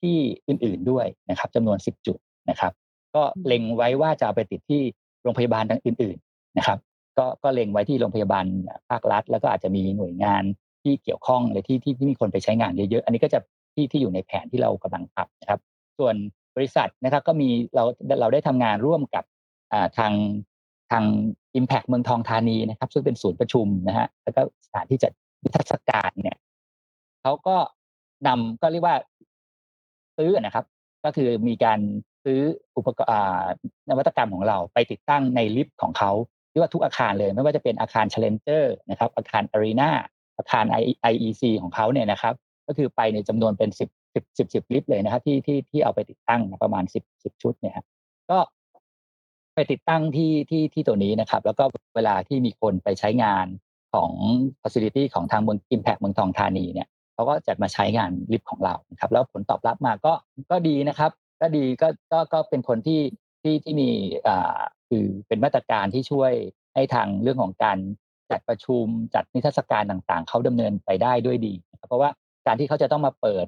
[0.00, 0.16] ที่
[0.48, 2.18] อื่นๆด้วยนะครับจำนวน 10 จุด
[2.50, 2.72] นะครับ
[3.14, 4.82] ก็เล็งไว้ว่าจะเอาไปติดที่
[5.22, 6.78] โรงพยาบาลอื่นๆนะครับ
[7.18, 8.44] ก็ก็เล็งไว้ที่โรงพยาบาล
[8.90, 10.42] ภาครัฐ แล้วก็อาจจะมีหน่วยงาน
[10.82, 13.40] ที่เกี่ยวข้องเลยที่ที่ที่มีคนไปใช้งานเยอะๆ อันนี้ก็จะ
[13.74, 15.60] ที่ที่อยู่ในแผนที่เรากำลังทำนะครับ
[15.98, 16.14] ส่วน
[16.56, 17.84] บริษัทนะครับก็มีเรา
[18.20, 19.24] เราได้ทำงานร่วมกับ
[19.98, 20.12] ทาง
[20.90, 21.04] ทาง
[21.58, 26.36] Impact เมืองทองธานีนะครับ ซึ่งเป็นศูนย์ประชุมนะฮะแล้วก็สถานที่จัดนิทรรศการเนี่ย
[27.26, 27.56] เขาก็
[28.26, 28.96] นำก็เรียกว่า
[30.16, 30.64] ซื้อนะครับ
[31.04, 31.80] ก็คือมีการ
[32.24, 32.40] ซื้อ
[32.76, 33.56] อุปกรณ์
[33.90, 36.12] นวัตกรรมของเราไปติดตั้งในลิฟต์ของเขา
[36.50, 39.90] เรียกว่าทุกอาคารเลย ไม่ว่าจะเป็นอาคาร Challenger นะครับ อาคาร Arena
[40.38, 40.64] อาคาร
[41.12, 42.34] IEC ของเขาเนี่ยนะครับ
[42.66, 43.80] ก็คือไปในจำนวนเป็น10
[44.14, 47.74] 10 10 10ลิฟต์เลยนะครับ ที่ที่ที่เอาไปติดตั้งประมาณ10 10ชุดเนี่ย
[48.30, 48.38] ก็
[49.54, 51.64] ไปติดตั้งที่ที่ที่ตัวนี้นะครับ แล้วก็
[51.96, 53.46] เวลาที่มีคนไปใช้งาน
[53.94, 54.10] ของ
[54.62, 60.12] facility ของทางเมือง Impact เมืองทองธานีเนี่ย เขาก็จะมาใช้งานลิฟต์ของเรานะครับ แล้วผลตอบรับมาก็
[60.50, 63.00] ก็ดีนะครับ ก็ดีก็ก็ก็เป็นคนที่
[63.42, 63.90] ที่ที่มี
[64.26, 66.32] อ่าคือเป็นมาตรการที่ช่วย
[66.74, 67.78] ให้ทางเรื่องของการ
[68.30, 71.54] จัดประชุมจัดนิทรรศการต่างๆ เขาดำเนินไปได้ด้วยดี
[71.88, 72.10] เพราะว่า
[72.46, 73.46] การที่เขาจะต้องมาเปิด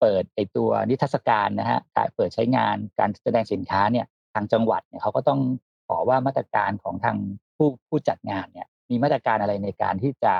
[0.00, 5.40] เปิดไอตัวนิทรรศการนะฮะการเปิดใช้งานการแสดงสินค้าเนี่ยทางจังหวัดเนี่ยเขาก็ต้อง
[5.88, 7.16] ขอว่ามาตรการของทาง
[7.56, 10.32] ผู้ผู้จัดงานเนี่ยมีมาตรการอะไรในการที่จะ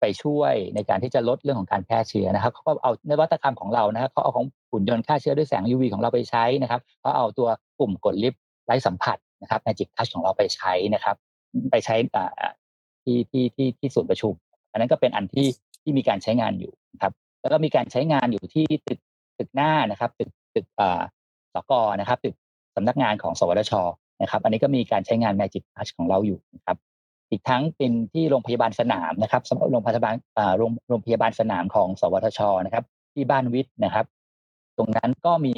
[0.00, 11.16] ไปช่วยในการที่จะลดเรื่องของการแพร่เชื้อนะครับเขาก็เอานวัตกรรมของเรานะครับเขาเอาของหุ่นยนต์ฆ่าเชื้อด้วยแสง UV ของเราไปใช้นะครับเขาเอาตัวปุ่มกดลิฟต์ไร้สัมผัสนะครับในจิตทัชของเราไปใช้นะครับ
[11.70, 11.96] ไปใช้
[13.04, 14.32] ที่ที่ที่ที่ศูนย์ประชุม
[14.72, 15.48] อันนั้นก็เป็นอันที่
[15.82, 18.98] ที่มีการใช้งานอยู่นะครับ แล้วก็มีการใช้งานอยู่ที่ตึก
[19.38, 20.66] ตึกหน้านะครับ ตึกตึก
[21.54, 22.34] สกนะครับตึก
[22.76, 23.72] สำนักงานของสวทช
[24.22, 26.76] นะครับ อันนี้ก็มีการใช้งาน Magic Touch ของเราอยู่นะครับ
[27.30, 30.14] อีกทั้งเป็นที่โรงพยาบาลสนามนะครับสำหรับโรงพยาบาล
[30.88, 32.84] โรงพยาบาลสนามของ สวทชนะครับ
[33.14, 34.06] ที่บ้านวิทย์นะครับ
[34.76, 35.52] ตรงนั้นก็มี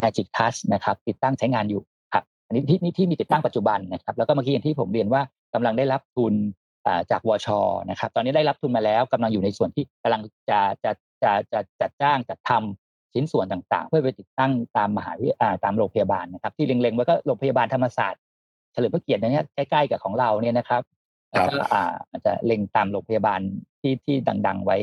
[0.00, 1.82] Magic Touch นะครับ ติดตั้งใช้งานอยู่
[2.14, 5.22] ครับอันนี้ที่นี่ที่มีติดตั้งปัจจุบันนะครับ แล้วก็เมื่อกี้อย่างที่ผมเรียนว่า
[5.54, 6.34] กำลังได้รับทุน
[7.10, 7.48] จากวช
[7.90, 10.90] นะครับ ตอนนี้ได้รับทุนมาแล้วกำลังอยู่ในส่วนที่กำลังจะจะ
[11.22, 18.20] จะจะจัดจ้างจัดทำชิ้นส่วนต่างๆ เพื่อไปติดตั้งตามมหาวิทยาตามโรงพยาบาลนะครับ ที่เล็งๆไว้ก็โรงพยาบาลธรรมศาสตร์
[18.76, 20.82] เฉลิมพระเกียรติเนี่ยใกล้ๆกับของเราเนี่ยนะครับ
[21.30, 23.40] แล้วก็อาจจะเล็งตามโรงพยาบาล
[23.80, 24.76] ที่ที่ดัง ๆ ไว้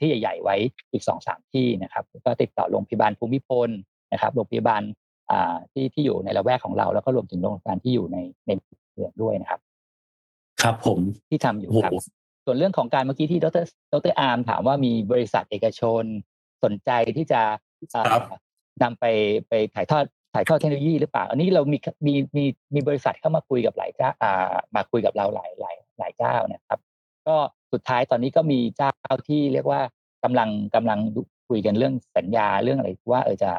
[0.00, 0.56] ที่ใหญ่ ๆ ไว้
[0.92, 3.68] อีกสองสามที่นะครับ ก็ติดต่อโรงพยาบาลภูมิพล
[4.12, 4.82] นะครับโรงพยาบาล
[5.72, 8.50] ที่ที่อยู่ในละแวกของเรา แล้วก็รวมถึงโรงพยาบาลที่อยู่ในใน
[8.92, 9.60] เมืองด้วยนะครับ
[10.62, 10.98] ครับผม
[11.28, 11.92] ที่ทำอยู่ครับ
[12.44, 16.02] ส่วนเรื่องของการเมื่อกี้ที่ดรดรอาร์มถามว่ามีบริษัทเอกชน
[16.64, 17.42] สนใจที่จะ
[18.82, 19.04] นำไป
[19.48, 26.78] ไปถ่ายทอด ถ่ายทอดเทคโนโลยีหรือเปล่า อันนี้เรามีมีมีมีบริษัทเข้ามาคุยกับหลายเจ้าอ่ามาคุยกับเราหลายหลายหลายเจ้านะครับ
[27.26, 27.36] ก็
[27.72, 28.90] สุดท้ายตอนนี้ก็มีเจ้า
[29.28, 29.80] ที่เรียกว่า
[30.24, 30.98] กำลังกำลัง
[31.48, 33.52] คุยกันเรื่องสัญญาเรื่องอะไรว่าเออจะ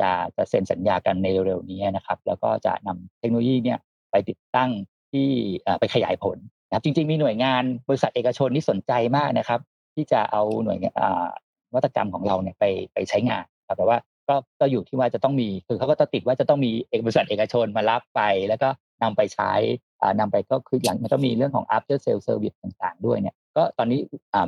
[0.00, 3.78] จะจะเซ็นสัญญากันในเร็วๆนี้นะครับ แล้วก็จะนำเทคโนโลยีเนี่ย
[4.10, 4.70] ไปติดตั้ง
[5.12, 5.28] ที่
[5.80, 9.60] ไปขยายผลนะครับจริง ๆ มีหน่วยงานบริษัทเอกชนที่สนใจมากนะครับ
[9.94, 10.78] ที่จะเอาหน่วย
[11.74, 18.68] วัตกรรมของเราเนี่ยไปไปใช้งานครับแต่ว่า ก็ก็อยู่ที่ว่าจะต้องมีคือเขาก็จะติดว่าจะต้องมีเอกบริษัทเอกชนมารับไป แล้วก็
[19.02, 19.52] นำไปใช้
[20.20, 24.00] นำไปก็คืออย่างมันก็มีเรื่องของ after sale service ต่างๆ ด้วยเนี่ยก็ตอนนี้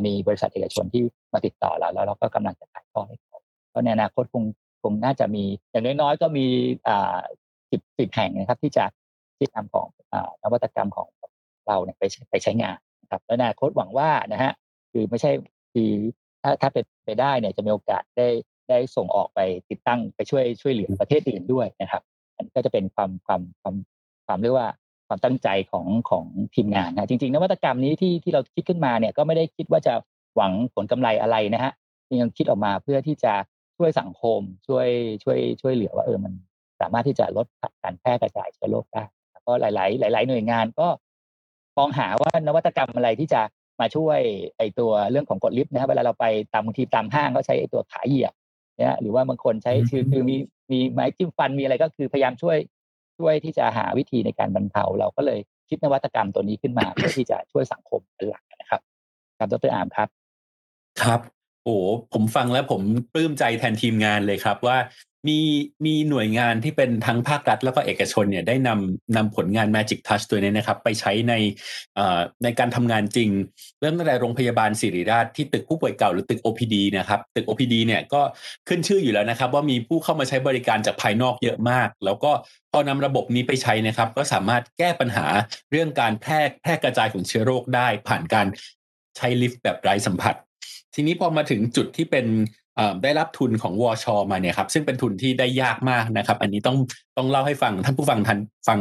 [0.06, 3.38] มีบริษัทเอกชนที่มาติดต่อเราแล้วเราก็กำลังจะถ่ายทอให้เขา
[3.72, 4.44] ก็ในอนาคตคง
[4.82, 6.46] คงน่าจะมีอย่างน้อยๆก็มี
[7.70, 8.84] สิบสิบแห่งนะครับ ที่จะ
[9.38, 9.86] ที่นำของ
[10.42, 11.08] นวัตกรรมของ
[11.66, 14.52] เราเนี่ยไปไปใช้งานนะครับแล้วอนาคตหวังว่านะฮะ
[14.92, 15.30] คือไม่ใช่
[15.74, 15.90] คือ
[16.42, 18.28] ถ้าถ้าเป็นไปได้เนี่ยจะมีโอกาสได้
[18.70, 22.02] ได้ส่งออกไปติดตั้งไปช่วยช่วยเหลือประเทศอื่นด้วยนะครับ
[22.36, 23.74] อันนี้ก็จะเป็นความความความ
[24.26, 24.68] ความเรียกว่า
[25.08, 26.24] ความตั้งใจของของ
[26.54, 29.94] ทีมงานนะจริงๆนวัตกรรมนี้ที่ที่เราคิดขึ้นมาเนี่ยก็ไม่ได้คิดว่าจะ
[30.36, 31.72] หวังผลกำไรอะไรนะฮะ
[32.20, 33.32] ยังคิดออกมาเพื่อที่จะ
[33.76, 34.88] ช่วยสังคมช่วย
[35.24, 36.32] ช่วยช่วยเหลือว่าเออมัน
[36.80, 37.46] สามารถที่จะลด
[37.82, 39.04] การแพร่กระจายเชื้อโรคได้
[39.46, 39.70] ก็หลา
[40.10, 40.88] ย ๆ หลาย ๆ หน่วยงานก็
[41.78, 43.42] มองหาว่านวัตกรรมอะไรที่จะ
[43.80, 44.18] มาช่วย
[44.56, 50.36] ไอตัวเรื่องของกดลิฟต์นะครับเวลาเราไปตามบางทีตามห้างก็ใช้ไอตัวขาเหยียบเนี่ยหรือว่าบางคนใช้คือคือมี
[50.72, 52.58] มีไม้จิ้มฟันมีอะไรก็คือพยายามช่วย
[53.18, 58.80] ช่วยที่จะหาวิธีในการบรรเทาเราก็เลยคิดนวัตกรรมตัวนี้ขึ้นมาเพื่อที่จะช่วยสังคมเป็นหลักนะครับ
[59.38, 60.08] ครับดรอาร์มครับ
[61.02, 61.20] ครับ
[61.64, 61.76] โอ้
[62.12, 62.82] ผมฟังแล้วผม
[63.14, 64.76] ปลื้มใจแทนทีมงานเลยครับว่า
[65.28, 65.40] มี
[65.86, 71.34] มีหน่วยงานที่เป็นทั้งภาครัฐแล้วก็เอกชนเนี่ยได้นำนำผลงาน Magic Touch ตัวนี้นะครับ ไปใช้ใน
[72.44, 73.30] ในการทำงานจริง
[73.80, 78.22] เริ่มตั้งแต่โรงพยาบาลศิริราชที่ตึกผู้ป่วยเก่าหรือตึก OPD นะครับ ตึก OPD เนี่ยก็
[78.68, 82.30] ขึ้นชื่ออยู่แล้วนะครับ ว่ามีผู้เข้ามาใช้บริการจากภายนอกเยอะมาก แล้วก็
[82.72, 85.26] พอนำระบบนี้ไปใช้นะครับ ก็สามารถแก้ปัญหา
[85.70, 88.46] เรื่องการแพร่แพร่กระจายของเชื้อโรคได้ ผ่านการ
[89.16, 90.34] ใช้ลิฟต์แบบไร้สัมผัส
[90.94, 92.26] ทีนี้พอมาถึงจุดที่เป็น
[93.02, 96.76] ได้รับทุนของวอชมาเนี่ยครับซึ่งเป็นทุนที่ได้ยากมากนะครับ อันนี้ต้อง
[97.16, 98.78] ต้องเล่าให้ฟังท่านผู้ฟังทันฟัง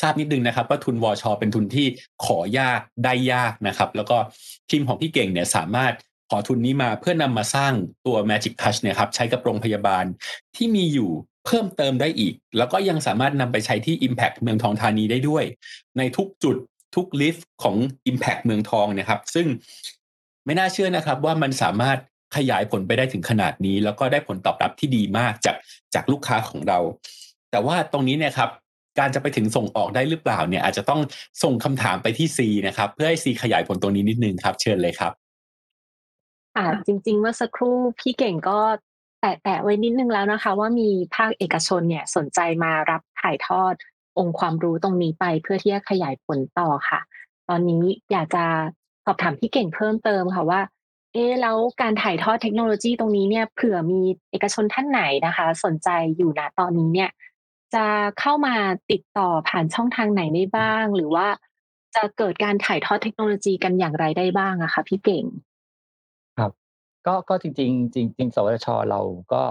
[0.00, 1.86] ทราบนิดนึงนะครับ ว่าทุนวอชเป็นทุนที่
[2.24, 4.16] ขอยากได้ยากนะครับ แล้วก็
[4.70, 5.94] ทีมของพี่เก่งเนี่ยสามารถ
[6.30, 7.72] ขอทุนนี้มาเพื่อนำมาสร้าง
[8.06, 10.04] ตัว Magic Touch เนี่ยครับใช้กับโรงพยาบาล
[10.56, 11.10] ที่มีอยู่
[11.46, 15.44] เพิ่มเติมได้อีก แล้วก็ยังสามารถนำไปใช้ที่ Impact เมืองทองธานีได้ด้วย
[15.98, 16.56] ในทุกจุด
[16.94, 17.76] ทุกลิฟต์ของ
[18.10, 19.46] Impact เมืองทองนะครับ ซึ่ง
[20.46, 21.98] ไม่น่าเชื่อนะครับว่ามันสามารถ
[22.36, 25.56] ขยายผลไปได้ถึงขนาดนี้ แล้วก็ได้ผลตอบรับที่ดีมากจาก
[25.94, 26.78] จากลูกค้าของเรา
[27.50, 28.50] แต่ว่าตรงนี้เนี่ยครับ
[28.98, 31.00] การจะไปถึงส่งออกได้หรือเปล่าเนี่ย อาจจะต้อง
[31.42, 35.12] ส่งคำถามไปที่ซีนะครับ เพื่อให้ซีขยายผลตรงนี้นิดนึงครับ เชิญเลยครับ
[36.56, 38.58] อ่าจริงๆเมื่อสักครู่พี่เก่งก็
[39.20, 43.74] แตะๆไว้นิดนึงแล้วนะคะ ว่ามีภาคเอกชนเนี่ยสนใจมารับถ่ายทอด
[44.18, 47.00] องค์ความรู้ตรงนี้ไปเพื่อที่จะขยายผลต่อค่ะ
[47.48, 48.44] ตอนนี้อยากจะ
[49.04, 50.60] สอบถามพี่เก่งเพิ่มเติมค่ะว่า
[51.12, 57.10] เอ๊แล้วการถ่ายทอดเทคโนโลยีตรงนี้เนี่ยเผื่อมีเอกชนท่านไหนนะคะ สนใจอยู่นะตอนนี้เนี่ย
[57.74, 57.84] จะ
[58.20, 58.54] เข้ามา
[58.90, 61.26] ติดต่อผ่านช่องทางไหนได้บ้าง หรือว่า
[61.94, 65.24] จะเกิดการถ่ายทอดเทคโนโลยีกันอย่างไรได้บ้างอะคะพี่เก่ง
[66.38, 66.52] ครับ
[67.06, 69.00] ก็ก็จริงจริงจริงจริงสวชเรา
[69.32, 69.42] ก็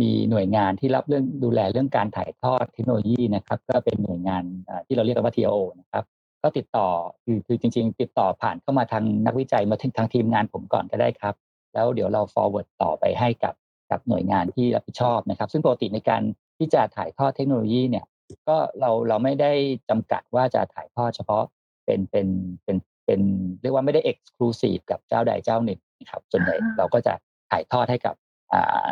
[0.00, 4.42] มีหน่วยงานที่รับเรื่องดูแลเรื่องการถ่ายทอดเทคโนโลยีนะครับ ก็เป็นหน่วยงาน
[4.86, 6.04] ที่เราเรียกว่า TO นะครับ
[6.42, 6.88] ก็ติดต่อ
[7.24, 11.34] คือคือจริง ๆ ติดต่อผ่านเข้ามาทางนักวิจัยมาถึงทางทีมงานผมก่อนก็ได้ครับ
[11.74, 13.54] แล้วเดี๋ยวเรา forward ต่อไปให้กับ
[13.90, 16.22] กับหน่วยงานที่รับผิดชอบนะครับ ซึ่งปกติในการ
[16.58, 18.04] ที่จะถ่ายทอดเทคโนโลยีเนี่ย
[18.48, 19.52] ก็เราเราไม่ได้
[19.88, 21.44] จำกัดว่าจะถ่ายทอดเฉพาะ
[21.84, 22.26] เป็นเป็น
[22.64, 23.20] เป็นเป็น
[23.62, 27.14] เรียกว่าไม่ได้ exclusive กับเจ้าใดเจ้าหนึ่งนะครับส่วนใหญ่เราก็จะ
[27.50, 28.14] ถ่ายทอดให้กับ
[28.52, 28.90] อ่า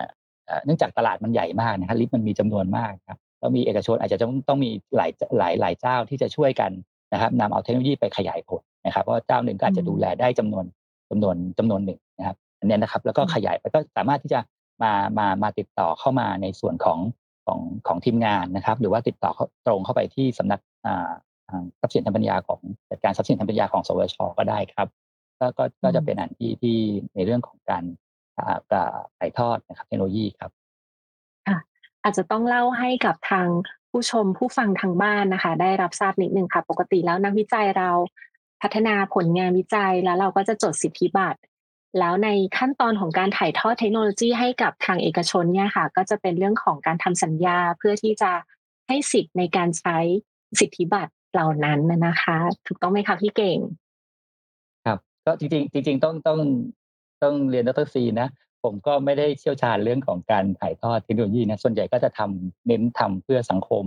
[0.64, 6.70] เนื่องจากตลาดมันใหญ่มากนะครับลิฟต์มันมีจำนวนมากครับแล้วมีเอกชนอาจจะต้องต้องมีหลายหลายหลายเจ้าที่จะช่วยกัน
[7.14, 10.64] นะครับนำเอาเทคโนโลยีไปขยายผลนะครับเพราะเจ้าหนึ่งก็อาจจะดูแลได้จำนวน
[11.10, 14.40] จำนวนจำนวนหนึ่งนะครับอันนี้นะครับแล้วก็ขยายไปก็สามารถที่จะ
[14.82, 16.98] มามามาติดต่อเข้ามาในส่วนของ
[17.46, 19.30] ของของทีมงานนะครับ หรือว่าติดต่อ
[19.66, 20.60] ตรงเข้าไปที่สำนัก
[21.80, 24.88] ทรัพย์สินทางปัญญาของจัดการทรัพย์สินทางปัญญาของสวชก็ได้ครับ
[25.40, 26.76] ก็ก็ก็จะเป็นอันที่ที่
[27.14, 27.84] ในเรื่องของการ
[29.18, 30.63] ถ่ายทอดนะครับเทคโนโลยีครับค่ะ
[32.04, 33.48] อาจจะต้องเล่าให้กับทาง
[33.90, 37.90] ผู้ชมผู้ฟังทางบ้านนะคะ ได้รับทราบนิดนึงค่ะ ปกติแล้วนักวิจัยเรา
[38.62, 41.40] พัฒนาผลงานวิจัยแล้วเราก็จะจดสิทธิบัตร
[41.98, 48.32] แล้วในขั้นตอนของการถ่ายทอดเทคโนโลยีให้กับทางเอกชนเนี่ยค่ะ ก็จะเป็นเรื่องของการทำสัญญาเพื่อที่จะ
[48.88, 49.98] ให้สิทธิ์ในการใช้
[50.60, 52.36] สิทธิบัตรเหล่านั้นนะคะ
[52.66, 53.58] ถูกต้องไหมคะพี่เก่ง
[54.86, 56.38] ครับ ก็จริงๆจริง ๆ ต้องต้อง
[57.22, 58.28] ต้องเรียนดรซีนะ
[58.64, 63.84] ผมก็ไม่ได้เชี่ยวชาญเรื่องของการถ่ายทอดเทคโนโลยีนะส่วนใหญ่ก็จะทำเน้นทำเพื่อสังคม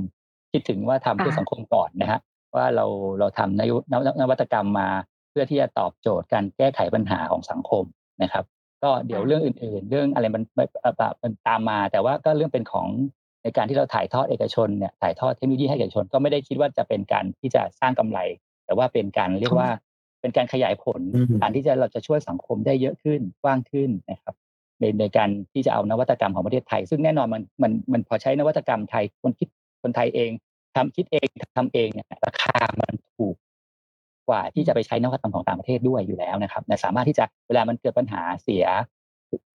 [0.51, 2.19] คิดถึงว่าทำเพื่อสังคมก่อนนะฮะ
[2.55, 2.85] ว่าเรา
[3.19, 3.61] เราทำน
[4.21, 4.89] นวัตกรรมมา
[5.31, 7.83] เพื่อที่จะตอบโจทย์การแก้ไขปัญหาของสังคม
[8.23, 8.45] นะครับ
[8.83, 10.43] ก็เดี๋ยวเรื่องอื่น ๆ เรื่องอะไรมัน
[11.23, 12.87] มันตามมา แต่ว่าก็เรื่องเป็นของ
[13.43, 18.19] ในการที่เราถ่ายทอดเอกชนเนี่ยถ่ายทอดเทคโนโลยีให้เอกชนก็ไม่ได้คิดว่าจะเป็นการที่จะสร้างกำไร
[18.65, 19.69] แต่ว่าเป็นการเรียกว่า
[20.21, 21.01] เป็นการขยายผล
[21.41, 24.35] การที่จะเราจะช่วยสังคมได้เยอะขึ้นกว้างขึ้นนะครับ
[24.79, 29.47] ในในการที่จะเอานวัตกรรมของประเทศไทย ซึ่งแน่นอนมันมันมันพอใช้นวัตกรรมไทยคนคิด
[29.83, 30.31] คนไทยเอง
[30.75, 33.35] ทำคิดเองทำเองเนี่ยราคามันถูก
[34.29, 38.65] กว่าที่จะไปใช้นวัตกรรมของต่างประเทศด้วยอยู่แล้วนะครับสามารถที่จะเวลามันเกิดปัญหาเสีย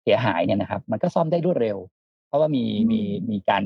[0.02, 1.76] เสียหายเนี่ยนะครับ มันก็ซ่อมได้รวดเร็ว
[2.28, 3.62] เพราะว่ามีมีมีการ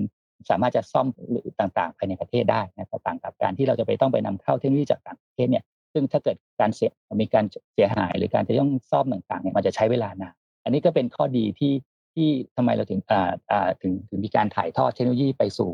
[0.51, 6.91] สามารถจะซ่อมหรือต่างๆภายในประเทศได้นะครับต่างกับการที่เราจะไปต้องไปนำเข้าเทคโนโลยีจากต่างประเทศเนี่ย ซึ่งถ้าเกิดการเสีย
[7.21, 11.73] มีการเสียหายหรือการจะต้องซ่อมต่างๆเนี่ยมันจะใช้เวลานาน อันนี้ก็เป็นข้อดีที่
[12.15, 15.71] ที่ทำไมเราถึงอ่าอ่าถึงถึงมีการถ่ายทอดเทคโนโลยีไปสู่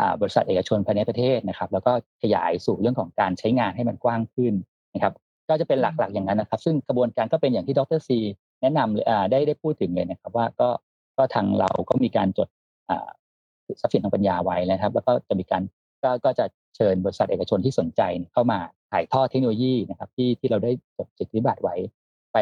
[0.00, 4.54] อ่าบริษัทเอกชนภายในประเทศนะครับ แล้วก็ขยายสู่เรื่องของการใช้งานให้มันกว้างขึ้น
[4.94, 5.14] นะครับ
[5.48, 8.18] ก็จะเป็นหลักๆอย่างนั้นนะครับ ซึ่งกระบวนการก็เป็นอย่างที่ดรซี
[8.62, 10.68] แนะนำเลยอ่าได้ได้พูดถึงเลยนะครับว่าก็
[11.16, 12.48] ก็ทางเราก็มีการจด
[12.90, 13.08] อ่า
[13.80, 15.62] ทรัพย์สินทางปัญญาไว้นะครับ แล้วก็จะมีการ
[16.04, 16.44] ก็ก็จะ
[16.76, 18.58] เชิญบริษัทเอกชนที่สนใจเข้ามา
[18.92, 21.76] ถ่ายทอดเทคโนโลยีนะครับ ที่ที่เราได้จดสิทธิบัตรไว้
[22.32, 22.38] ไป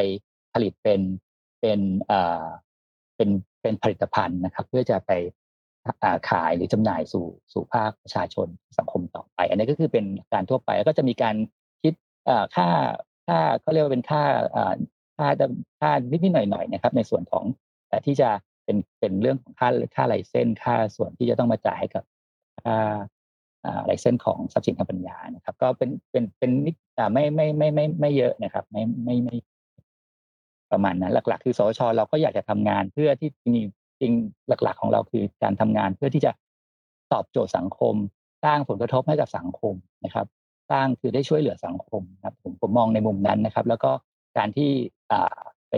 [0.54, 1.00] ผลิตเป็น
[1.60, 2.46] เป็นอ่า
[3.16, 3.30] เป็น
[3.62, 5.12] เป็นผลิตภัณฑ์นะครับ เพื่อจะไป
[6.30, 11.36] ขายหรือจำหน่ายสู่สู่ภาคประชาชนสังคมต่อไป อันนี้ก็คือเป็นการทั่วไปแล้วก็จะมีการ
[11.82, 11.94] คิด
[12.56, 12.68] ค่า
[13.26, 14.22] ค่าเขาเรียกว่าเป็นค่า
[15.16, 15.28] ค่า
[15.80, 17.44] ค่านิดนิดหน่อยหน่อยนะครับ ในส่วนของ
[17.88, 18.30] แต่ที่จะ
[18.64, 22.04] เป็นเป็นเรื่องของค่าค่าไลเซนค่าส่วนที่จะต้องมาจ่ายให้กับ
[22.64, 22.78] ค่า
[23.86, 26.74] ไลเซนของทรัพย์สินทางปัญญานะครับ ก็เป็นเป็นเป็นนิด
[27.12, 29.36] ไม่ไม่ไม่ไม่ไม่เยอะนะครับ ไม่ไม่ไม่
[30.72, 33.60] ประมาณนั้นหลัก ๆ คือสชเราก็อยากจะทำงานเพื่อที่มี
[34.00, 34.12] จริง
[34.48, 36.30] หลัก ๆ ของเราคือการทำงานเพื่อที่จะ
[37.12, 37.94] ตอบโจทย์สังคม
[38.44, 40.26] สร้างผลกระทบให้กับสังคมนะครับ
[40.70, 43.90] สร้างคือได้ช่วยเหลือสังคมครับผมผมมองในมุมนั้นนะครับ แล้วก็
[44.38, 44.70] การที่
[45.12, 45.14] อ
[45.70, 45.74] ไป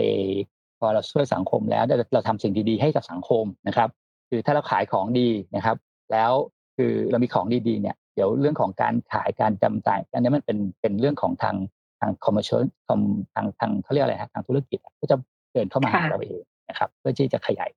[0.79, 3.89] พอเราช่วยสังคมแล้วเราทำสิ่งดีๆให้กับสังคมนะครับ
[4.29, 5.77] คือถ้าเราขายของดีนะครับ
[6.11, 6.31] แล้ว
[6.77, 11.55] คือเรามีของดีๆเนี่ยเดี๋ยวเรื่องของการขายการจำหน่ายอันนี้มันเป็นเป็นเรื่องของทาง
[12.01, 12.99] ทาง commercial ทาง
[13.59, 15.17] ทางเขาเรียกอะไรฮะทางธุรกิจก็จะ
[15.53, 17.69] เดินเข้ามาหาเราเองนะครับ เพื่อที่จะขยาย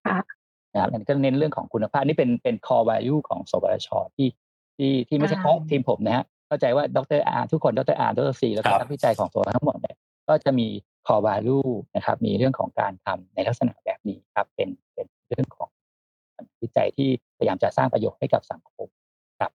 [0.74, 4.28] นะครับอันนี้ก็เน้นเรื่องของคุณภาพนี่เป็นเป็น core value ของสวชที่
[4.76, 9.96] ที่ที่ไม่ใช่แค่ทีมผมนะฮะเข้าใจว่าดรอาร์ทุกคนดรอาร์ดรซีแล้วก็นักวิจัยของตัวทั้งหมดเนี่ย
[10.28, 10.66] ก็จะมี
[11.06, 15.68] core value นะครับมีเรื่องของการทำในลักษณะแบบนี้ครับเป็นเป็นเรื่องของ
[16.62, 18.88] วิจัยที่พยายามจะสร้างประโยชน์ให้กับสังคม
[19.40, 19.50] ครับ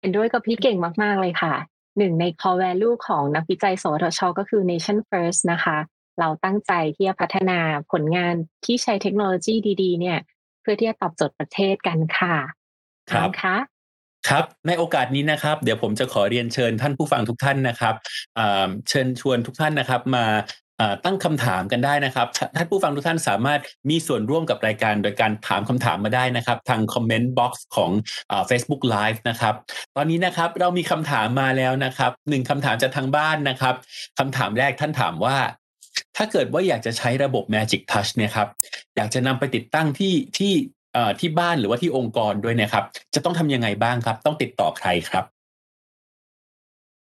[0.00, 1.54] เห็นด้วยกับพี่เก่งมาก ๆ เลยค่ะ
[1.98, 5.78] หนึ่งใน core value ของนักวิจัย สวทช ก็คือ nation first นะคะ
[6.20, 7.58] เราตั้งใจที่จะพัฒนา
[7.92, 10.18] ผลงานที่ใช้เทคโนโลยีดี ๆ เนี่ย
[10.62, 12.36] เพื่อที่จะตอบโจทย์ประเทศกันค่ะ
[13.10, 13.56] ครับคะ
[14.28, 17.94] ครับในโอกาสนี้นะครับเดี๋ยวผมจะขอเรียนเชิญท่านผู้ฟังทุกท่านนะครับ
[18.88, 20.24] เชิญชวนทุกท่านนะครับ มา
[21.04, 23.60] ตั้งคำถามกันได้นะครับ ท่านผู้ฟังทุกท่านสามารถ
[23.90, 27.90] มีส่วนร่วมกับรายการโดยการถามคำถามมาได้นะครับ ทาง comment box ของ
[28.50, 29.54] Facebook Live นะครับ
[29.96, 33.74] ตอนนี้นะครับเรามีคำถามมาแล้วนะครับหนึ่งคำถามจากทางบ้านนะครับ
[34.18, 35.36] คำถามแรกท่านถามว่า
[36.16, 38.48] ถ้าเกิดว่าอยากจะใช้ระบบ Magic Touch เนี่ยครับ
[38.96, 40.52] อยากจะนำไปติดตั้งที่ที่
[41.20, 42.84] ที่บ้านหรือว่าที่องค์กรด้วยนะครับ
[43.14, 45.24] จะต้องทำยังไงบ้างครับ ต้องติดต่อใครครับ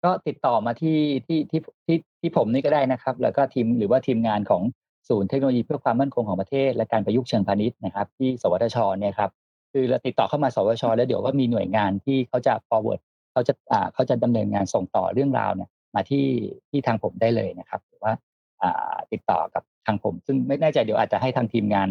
[0.04, 4.62] ก็ติดต่อมาที่ที่ที่ที่ ที่ผมนี่ก็ได้นะครับ แล้วก็ทีมหรือว่าทีมงานของ
[5.10, 9.32] ศูนย์เทคโนโลยีเพื่อความมั่นคงของประเทศ และการประยุกต์เชิงพาณิชย์นะครับ ที่ สวทชเนี่ยครับ
[9.72, 16.26] คือเราติดต่อเข้ามาสวทชแล้วเดี๋ยวว่ามีหน่วยงานที่เขาจะ forward เขาจะอ่าเขาจะดำเนินงานส่งต่อเรื่องราวเนี่ยมาที่
[16.70, 18.14] ที่ทางผมได้เลยนะครับหรือว่า
[18.62, 21.88] อ่าติดต่อกับทางผม ซึ่งไม่แน่ใจเดี๋ยวอาจจะให้ทางทีมงาน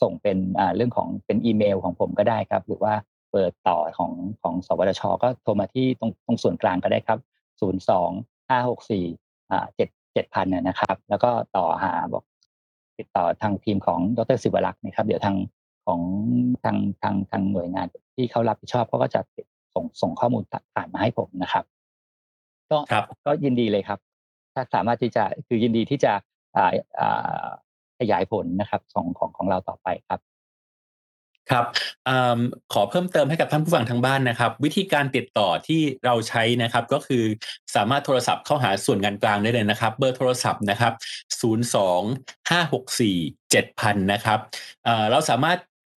[0.00, 2.94] ส่งเป็นอ่าเรื่องของเป็นอีเมลของผมก็ได้ครับ หรือว่า
[3.30, 4.12] เบอร์ต่อของ
[4.42, 7.18] ของสวทช ก็โทรมาที่ตรงตรงส่วนกลางก็ได้ครับ
[7.60, 12.24] 0 2 5 6 4อ่า7 7พันนะครับ แล้วก็ต่อหาบอก
[12.98, 15.36] ติดต่อทางทีมของดรศิวรักษ์นะครับ เดี๋ยวทาง
[15.86, 16.00] ของ
[16.64, 19.20] ทางทางทางหน่วยงานที่เขารับผิดชอบเขาก็จะ
[19.74, 20.42] ส่งส่งข้อมูล
[20.74, 21.64] ผ่านมาให้ผมนะครับ
[22.70, 22.78] ก็
[23.26, 23.98] ก็ยินดีเลยครับ
[24.54, 26.12] ถ้าสามารถที่จะคือยินดีที่จะ
[26.56, 27.46] อ่าอ่า
[27.98, 30.20] ขยายผลนะครับของของของเราต่อไปครับ
[31.50, 31.64] ครับ
[32.08, 32.10] อ
[32.72, 37.24] ขอเพิ่มเติมให้กับท่านผู้ฟังทางบ้านนะครับ วิธีการติดต่อที่เราใช้นะครับก็คือ
[37.76, 40.92] สามารถโทรศัพท์เข้าหาส่วนงานกลางได้เลยนะครับ เบอร์โทรศัพท์นะครับ
[41.70, 44.38] 02 564 7000 นะครับ
[45.10, 45.58] เราสามารถ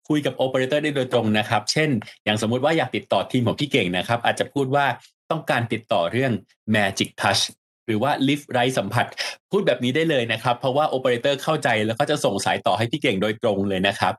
[0.09, 1.89] คุยกับโอเปอเรเตอร์ได้โดยตรงนะครับ เช่น
[2.23, 4.85] อย่างสมมุติว่าอยากติดต่อทีมของพี่เก่งนะครับ อาจจะพูดว่า
[5.31, 6.31] ต้องการติดต่อเรื่อง
[6.75, 7.43] Magic Touch
[7.85, 9.05] หรือว่าลิฟต์ไร้สัมผัส
[9.51, 14.13] พูดแบบนี้ได้เลยนะครับ เพราะว่าโอเปอเรเตอร์เข้าใจแล้วก็จะส่งสายต่อให้พี่เก่งโดยตรงเลยนะครับ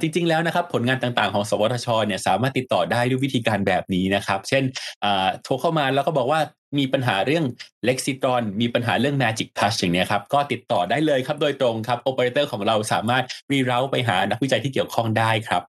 [0.00, 4.62] จริงๆแล้วนะครับผลงานต่างๆของ สวทชเนี่ยสามารถติดต่อได้ด้วยวิธีการแบบนี้นะครับ เช่น
[5.04, 6.40] อ่าโทรเข้ามาแล้วก็บอกว่า
[6.78, 7.44] มีปัญหาเรื่อง
[7.88, 15.62] Lexitron มีปัญหาเรื่อง Magic Touch อย่างเนี้ยครับ ก็ติดต่อได้เลยครับโดยตรงครับโอเปอเรเตอร์ของเราสามารถ relay ไปหานักวิจัยที่เกี่ยวข้องได้ครับ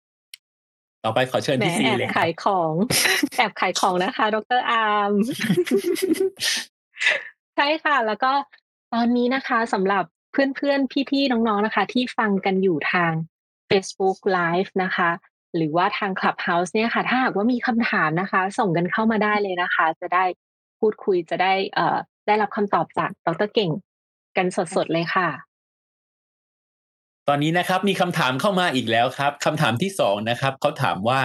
[1.05, 2.73] ต่อไปขอเชิญแหมพี่ซีแอบเลยครัขาบยของ
[3.35, 5.11] แอบขายของนะคะ ดรอาร์ม
[7.55, 8.31] ใช่ค่ะ แล้วก็
[8.93, 13.13] ตอนนี้นะคะสำหรับเพื่อนๆ พี่ๆ น้องๆ นะคะ ที่ฟังกันอยู่ทาง
[13.69, 15.09] Facebook Live นะคะ
[15.55, 20.25] หรือว่าทาง Clubhouse เนี่ยค่ะ ถ้าหากว่ามีคำถามนะคะ ส่งกันเข้ามาได้เลยนะคะ จะได้
[20.79, 23.71] พูดคุยจะได้เอ่อได้รับคำตอบจากดรเก่ง
[24.37, 25.29] กันสดๆเลยค่ะ
[27.27, 31.21] ตอนนี้นะครับมีคำถามเข้ามาอีกแล้วครับคำถามที่สองนะครับเขาถามว่า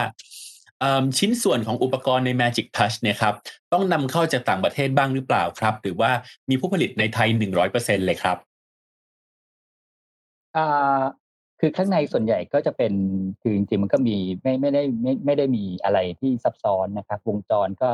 [0.81, 3.35] เอิ่มชิ้นส่วนของอุปกรณ์ใน Magic Touch เนี่ยครับ
[3.73, 6.11] ต้องนำเข้าจากต่างประเทศบ้างหรือเปล่าครับ หรือว่า
[6.51, 7.29] มีผู้ผลิตในไทย
[7.69, 8.37] 100%เลยครับ
[10.57, 11.03] อ่า
[11.65, 12.93] คือข้างในส่วนใหญ่ก็จะเป็น
[13.43, 17.91] คือจริงๆมันก็มีไม่ไม่ได้ไม่ไม่ได้มีอะไรที่ซับซ้อนนะครับ วงจรก็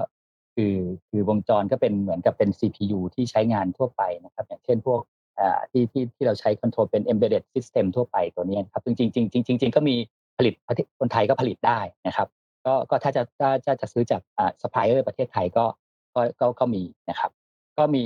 [0.54, 0.74] คือ
[1.09, 5.00] คือวงจรก็เป็นเหมือนกับเป็น CPU ที่ใช้งานทั่วไปนะครับ อย่างเช่นพวก
[5.40, 9.94] อ่าที่ที่ที่เราใช้ control เป็น embedded system ทั่วไปตัวนี้นครับจริงๆจริงจริงจริงก็มี
[10.38, 12.28] ผลิตประเทศคนไทยก็ผลิตได้นะครับ
[12.66, 15.64] ก็ก็ถ้าจะถ้าจะจะซื้อจากอ่า supplier ประเทศไทยก็
[16.14, 17.31] ก็ก็ก็มีนะครับ
[17.78, 18.02] ก็มี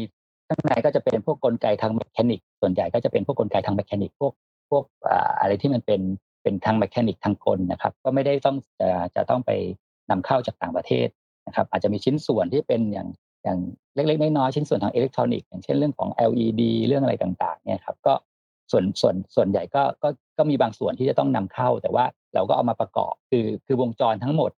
[0.49, 4.33] ข้างในก็จะเป็นพวกกลไกทาง mechanic ส่วนใหญ่ก็จะเป็นพวกกลไกทาง mechanic พวก
[4.77, 4.85] วก
[5.41, 6.01] อะไรที่มันเป็น
[6.43, 9.51] เป็นทาง mechanic ทางกลนะครับ ก็ไม่ได้ต้องจะจะต้องไป
[10.11, 11.09] นำเข้าจากต่างประเทศ
[11.47, 13.09] นะครับ อาจจะมีชิ้นส่วนที่เป็นอย่าง
[13.45, 13.59] อย่าง
[13.95, 18.15] เล็กๆน้อยๆชิ้นส่วนทางอิเล็กทรอนิกส์อย่างเช่นเรื่องของ LED เรื่องอะไรต่างๆเนี่ยครับก็
[18.71, 20.09] ส่วนส่วนส่วนใหญ่ก็ก็
[20.39, 22.05] ก็มีบางส่วนที่จะต้องนำเข้า แต่ว่า
[22.35, 24.51] เราก็เอามาประกอบคือคือวงจรทั้งหมด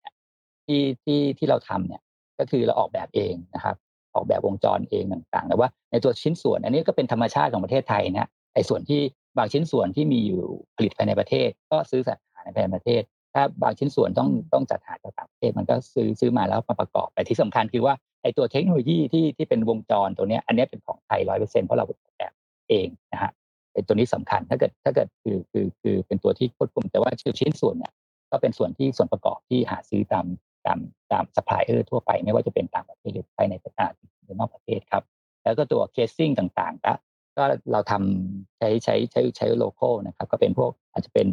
[0.66, 2.03] ที่ที่ที่เราทำเนี่ย
[2.38, 3.77] ก็คือเราออกแบบเองนะครับ
[4.14, 9.00] ออกแบบวงจรเองต่างๆ แต่ว่าในตัวชิ้นส่วน อันนี้ก็เป็นธรรมชาติของประเทศไทยนะไอ้ส่วนที่
[9.37, 10.42] บางชิ้นส่วนที่มีอยู่
[10.77, 13.03] ผลิตภายในประเทศ ก็ซื้อจัดหาในภายในประเทศ
[13.35, 22.33] ถ้าบางชิ้นส่วนต้องต้องจัดหาจากต่างประเทศมันก็ซื้อซื้อมาแล้วมาประกอบ แต่ที่สำคัญคือว่าไอ้ตัวเทคโนโลยีที่ที่เป็นวงจรตัวเนี้ยอันเนี้ยเป็นของไทยร้อยเปอร์เซ็นต์เพราะเราออกแบบ
[22.70, 23.31] เองนะฮะ
[23.73, 27.92] ไอ้ตัวนี้สำคัญถ้าเกิดถ้าเกิดคือคือคือเป็นตัวที่ควบคุมแต่ว่าชิ้นส่วนเนี่ย
[28.31, 30.27] ก็เป็นส่วนที่ส่วนประกอบที่หาซื้อตาม
[30.66, 30.79] ตาม
[31.12, 33.92] ตามซัพพลายเออร์ทั่วไป ไม่ว่าจะเป็นต่างประเทศหรือภายในประเทศ
[34.23, 35.03] หรือนอกประเทศครับ
[35.44, 36.92] แล้วก็ตัว casingต่างๆก็
[37.37, 41.29] ก็เราทำใช้ใช้ใช้ใช้ local นะครับ ก็เป็นพวกอาจจะเป็น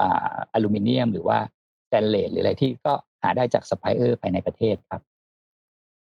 [0.00, 1.38] อ่าอลูมิเนียม หรือว่า
[1.86, 5.02] สแตนเลสหรืออะไรที่ก็หาได้จากซัพพลายเออร์ภายในประเทศครับ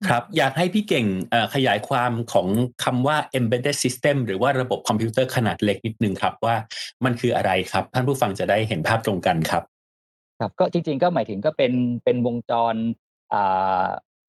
[0.09, 2.49] ครับ อยากให้พี่เก่งเอ่อขยายความของ
[2.85, 6.57] คำว่า embedded system หรือว่าระบบคอมพิวเตอร์ขนาดเล็กนิดนึงครับว่า
[7.05, 9.63] มันคืออะไรครับ ท่านผู้ฟังจะได้เห็นภาพตรงกันครับ
[10.41, 11.73] ครับก็จริงๆก็หมายถึงก็เป็น
[12.05, 12.75] เป็นวงจร
[13.33, 13.87] อ่า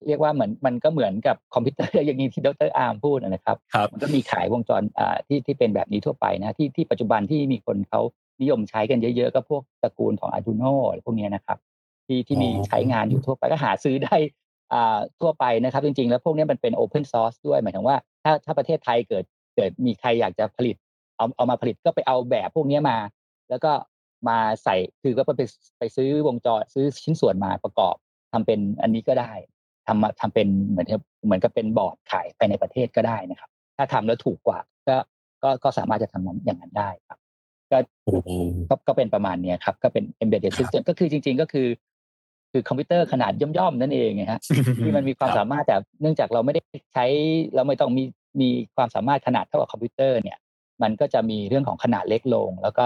[0.08, 8.01] เรียกว่าเหมือนมันก็เหมือนกับคอมพิวเตอร์อย่างนี้ที่ดรอาร์มพูดนะครับครับมันก็มีขายวงจรอ่าที่ที่เป็นแบบนี้ทั่วไปนะที่ที่ปัจจุบันที่มีคนเขา
[8.41, 11.58] นิยมใช้กันเยอะๆ ก็พวกตระกูลของ Arduino อะไรพวกเนี้ยนะครับ
[12.08, 14.15] ที่ที่มีอ๋อใช้งานอยู่ทั่วไปก็หาซื้อได้
[14.73, 20.75] อ่าทั่วไปนะครับ จริงๆ แล้วพวกเนี้ยมันเป็น Open Source ด้วยหมายถึงว่าถ้าถ้าประเทศไทยเกิดเกิดมีใครอยากจะผลิต
[21.17, 22.97] เอาเอามาผลิตก็ไปเอาแบบพวกเนี้ยมา
[23.49, 23.71] แล้วก็
[24.29, 25.41] มาใส่คือก็ไป
[25.79, 27.95] ไปซื้อวงจรซื้อชิ้นส่วนมาประกอบ
[28.31, 29.31] ทำเป็นอันนี้ก็ได้
[29.87, 34.95] ทำมาทำเป็นเหมือนกับเหมือนกับเป็นบอร์ดขายไปในประเทศก็ได้นะครับ ถ้าทำแล้วถูกกว่า ก็
[35.43, 37.19] ก็ก็สามารถจะทำนั้นอย่างนั้นได้ครับ
[37.71, 38.29] ก็โอ้โห
[38.69, 41.67] ก็ก็เป็นประมาณเนี้ยครับ ก็เป็น embedded ครับ system ก็คือจริง ๆ ก็คือ
[42.51, 44.39] คือคอมพิวเตอร์ขนาดย่อมๆนั่นเองนะฮะ
[44.83, 46.61] ที่มันมีความครับสามารถแต่เนื่องจากเราไม่ได้
[46.93, 47.05] ใช้
[47.55, 48.03] เราไม่ต้องมี
[48.41, 50.37] มีความสามารถขนาดเท่ากับคอมพิวเตอร์เนี่ย
[50.81, 52.85] มันก็จะมีเรื่องของขนาดเล็กลง แล้วก็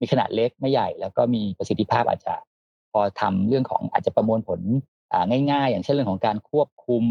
[0.00, 2.34] มีขนาดเล็กไม่ใหญ่ แล้วก็มีประสิทธิภาพอาจจะ
[2.92, 4.89] พอทำเรื่องของอาจจะประมวลผลอ่า
[5.50, 7.04] ง่ายๆ อย่างเช่นเรื่องของการควบคุม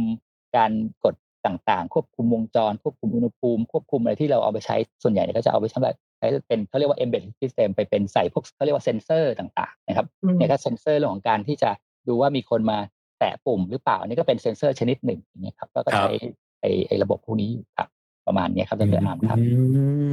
[0.58, 0.72] การ
[1.06, 11.70] กดต่างๆ ควบคุมวงจร ควบคุมอุณหภูมิ ควบคุมอะไรที่เราเอาไปใช้ส่วนใหญ่เนี่ยก็จะเอาไปใช้แบบใช้เป็นเขาเรียกว่า embedded system ไปเป็นใส่พวกเขาเรียกว่าเซนเซอร์ต่างๆนะครับอืมเนี่ยก็เซนเซอร์เรื่องของการที่จะ
[12.08, 12.78] ดูว่ามีคนมา
[13.20, 16.14] แตะปุ่มหรือเปล่าอันนี่ก็เป็นเซนเซอร์ชนิดหนึ่งอย่างเงี้ยครับก็ก็ครับใช้
[16.62, 17.88] ไอไอระบบพวกนี้อยู่ครับ
[18.28, 19.46] ประมาณเนี้ยครับดรอาร์มครับอื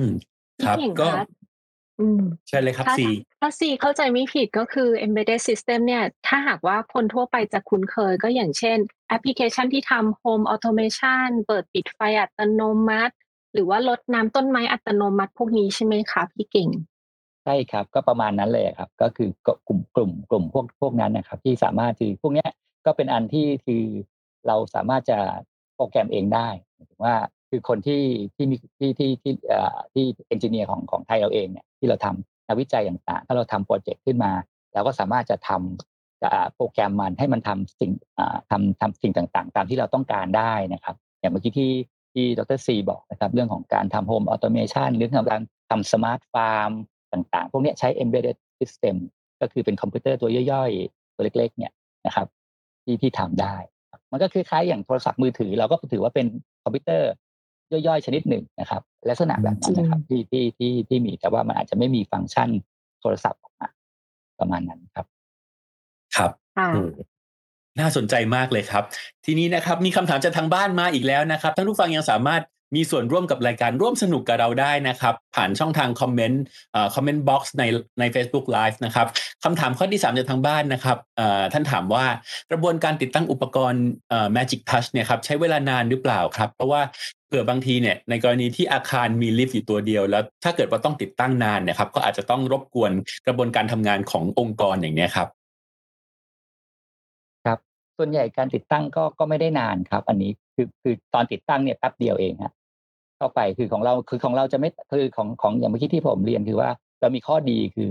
[0.02, 0.04] ม
[0.66, 1.24] ครับพี่เก่งก็คะ
[2.00, 3.06] อืม เชิญเลยครับถ้าซี
[3.40, 8.78] ถ้าซีเข้าใจไม่ผิดก็คือ embedded system เนี่ย ถ้าหากว่าคนทั่วไปจะคุ้นเคยก็อย่างเช่น
[9.08, 13.14] แอปพลิเคชันที่ทำ home automation เปิดปิดไฟอัตโนมัติ
[13.52, 16.70] หรือว่าลดน้ำต้นไม้อัตโนมัติพวกนี้ใช่ไหมคะพี่เก่ง
[17.44, 19.30] ใช่ครับ ก็ประมาณนั้นเลยครับ ก็คือ
[19.68, 22.50] กลุ่มกลุ่มกลุ่มพวกพวกนั้นนะครับ ที่สามารถคือพวกเนี้ย
[22.86, 23.84] ก็เป็นอันที่คือ
[24.46, 25.18] เราสามารถจะ
[25.76, 27.14] โปรแกรมเองได้หมายถึงว่า
[27.50, 28.02] คือคนที่
[28.36, 34.32] ที่มีที่ที่ที่เอ่อที่ engineer ของของไทยเราเองเนี่ยที่เราทำนักวิจัยต่างๆ ถ้าเราทำโปรเจกต์ขึ้นมา
[34.74, 41.72] เราก็สามารถจะทำจะโปรแกรมมันให้มันทำสิ่งอ่าทำทำสิ่งต่างๆ ตามที่เราต้องการได้นะครับ อย่างเมื่อกี้ที่
[42.14, 46.70] ที่ดรซีบอกนะครับ เรื่องของการทำ home automation เรื่องของการทำ smart farm
[47.12, 48.96] ต่างๆ พวกนี้ใช้ embedded system
[49.40, 51.72] ก็คือเป็นคอมพิวเตอร์ตัวย่อยๆ ตัวเล็ก ๆ เนี่ย
[52.06, 52.26] นะครับ
[52.84, 53.56] ที่ที่ทำได้
[54.10, 56.26] มันก็คล้ายๆอย่างโทรศัพท์มือถือเราก็ถือว่าเป็น
[56.64, 57.10] คอมพิวเตอร์
[57.72, 62.48] ย่อยๆ ชนิดหนึ่งนะครับ ลักษณะแบบนั้นนะครับที่ที่ที่ที่มีแต่ว่ามันอาจจะไม่มีฟังก์ชัน
[63.00, 63.68] โทรศัพท์ออกมา
[64.38, 65.06] ประมาณนั้นครับ
[66.16, 66.82] ครับค่ะโอ้
[67.80, 68.84] น่าสนใจมากเลยครับ
[69.24, 72.42] ทีนี้นะครับ มีคำถามจากทางบ้านมาอีกแล้วนะครับท่านผู้ฟังยังสามารถ
[72.76, 76.42] มีส่วนร่วมกับรายการร่วมสนุกกับเราได้นะครับ ผ่านช่องทางคอมเมนต์
[76.94, 77.62] คอมเมนต์บ็อกซ์ใน
[78.00, 79.06] ใน Facebook Live นะครับ
[79.44, 82.04] คำถามข้อที่ 3 จากทางบ้านนะครับเอ่อท่านถามว่า
[82.50, 86.80] กระบวนการติดตั้งอุปกรณ์เอ่อ Magic Touch เนี่ยครับใช้เวลานานหรือเปล่าครับ เพราะว่า
[87.25, 92.92] เผื่อบางทีเนี่ยในกรณีที่อาคารมีลิฟต์อยู่ตัวเดียว แล้วถ้าเกิดว่าต้องติดตั้งนานเนี่ยครับก็อาจจะต้องรบกวน
[93.26, 95.28] กระบวนการทำงานขององค์กรอย่างเนี้ยครับ
[97.44, 97.58] ครับ
[97.98, 102.52] ส่วนใหญ่การติดตั้งก็ก็ไม่ได้นานครับ อันนี้คือคือตอนติดตั้งเนี่ยแป๊บเดียวเองฮะ
[103.18, 106.70] เข้าไปคือของเราคือของเราจะไม่คือของของอย่างเมื่อกี้ที่ผมเรียนคือว่า
[107.00, 107.90] เรามีข้อดีคือ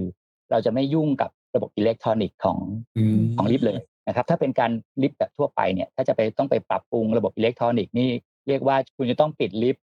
[0.52, 2.58] เราจะไม่ยุ่งกับระบบอิเล็กทรอนิกส์ของ
[2.98, 4.72] อืมของลิฟต์เลยนะครับ ถ้าเป็นการ
[5.02, 8.10] ลิฟต์แบบทั่วไปเนี่ย ถ้าจะไปต้องไปปรับปรุงระบบอิเล็กทรอนิกส์นี่
[8.48, 9.84] เรียกว่าคุณจะต้องปิดลิฟต์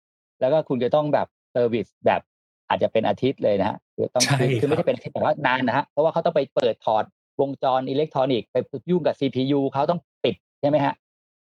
[0.41, 2.21] แล้วก็คุณจะต้องแบบ service แบบ
[2.69, 7.05] อาจจะเป็นอาทิตย์เลยนะฮะคือต้องใช่คือคือไม่ครัใช่บเป็นอาทิตย์แต่ว่านานนะฮะเพราะว่าเขาต้องไปเปิดถอด
[7.41, 8.57] วงจรอิเล็กทรอนิกส์ไป
[8.91, 10.95] ยุ่งกับ CPU เขาต้องปิดใช่ไหมฮะ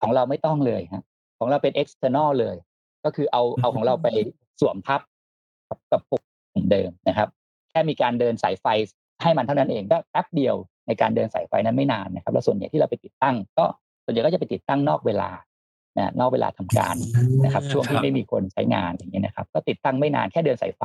[0.02, 1.04] ของเราไม่ต้องเลยฮะ
[1.40, 2.56] ของเราเป็น external เลย
[3.06, 4.08] ก็คือเอาเอาของเราไป
[4.60, 5.02] สวมทับ
[5.70, 6.20] กับกับปุ่
[6.64, 7.30] มเดิมนะครับ
[7.72, 8.66] แค่มีการเดินสายไฟ
[9.22, 10.56] ให้มันเท่านั้นเองก็แป๊บเดียว
[10.88, 13.66] ในการเดินสายไฟนั้นไม่นานนะครับ แล้วส่วนใหญ่ที่เราไปติดตั้ง ก็
[14.06, 15.30] ส่วนใหญ่ก็จะไปติดตั้งนอกเวลา
[15.98, 16.96] นะนอกเวลาทำการ
[17.44, 20.84] นะครับ ช่วงที่ไม่มีคนใช้งานอย่างเงี้ยนะครับ ก็ติดตั้งไม่นานแค่เดินสายไฟ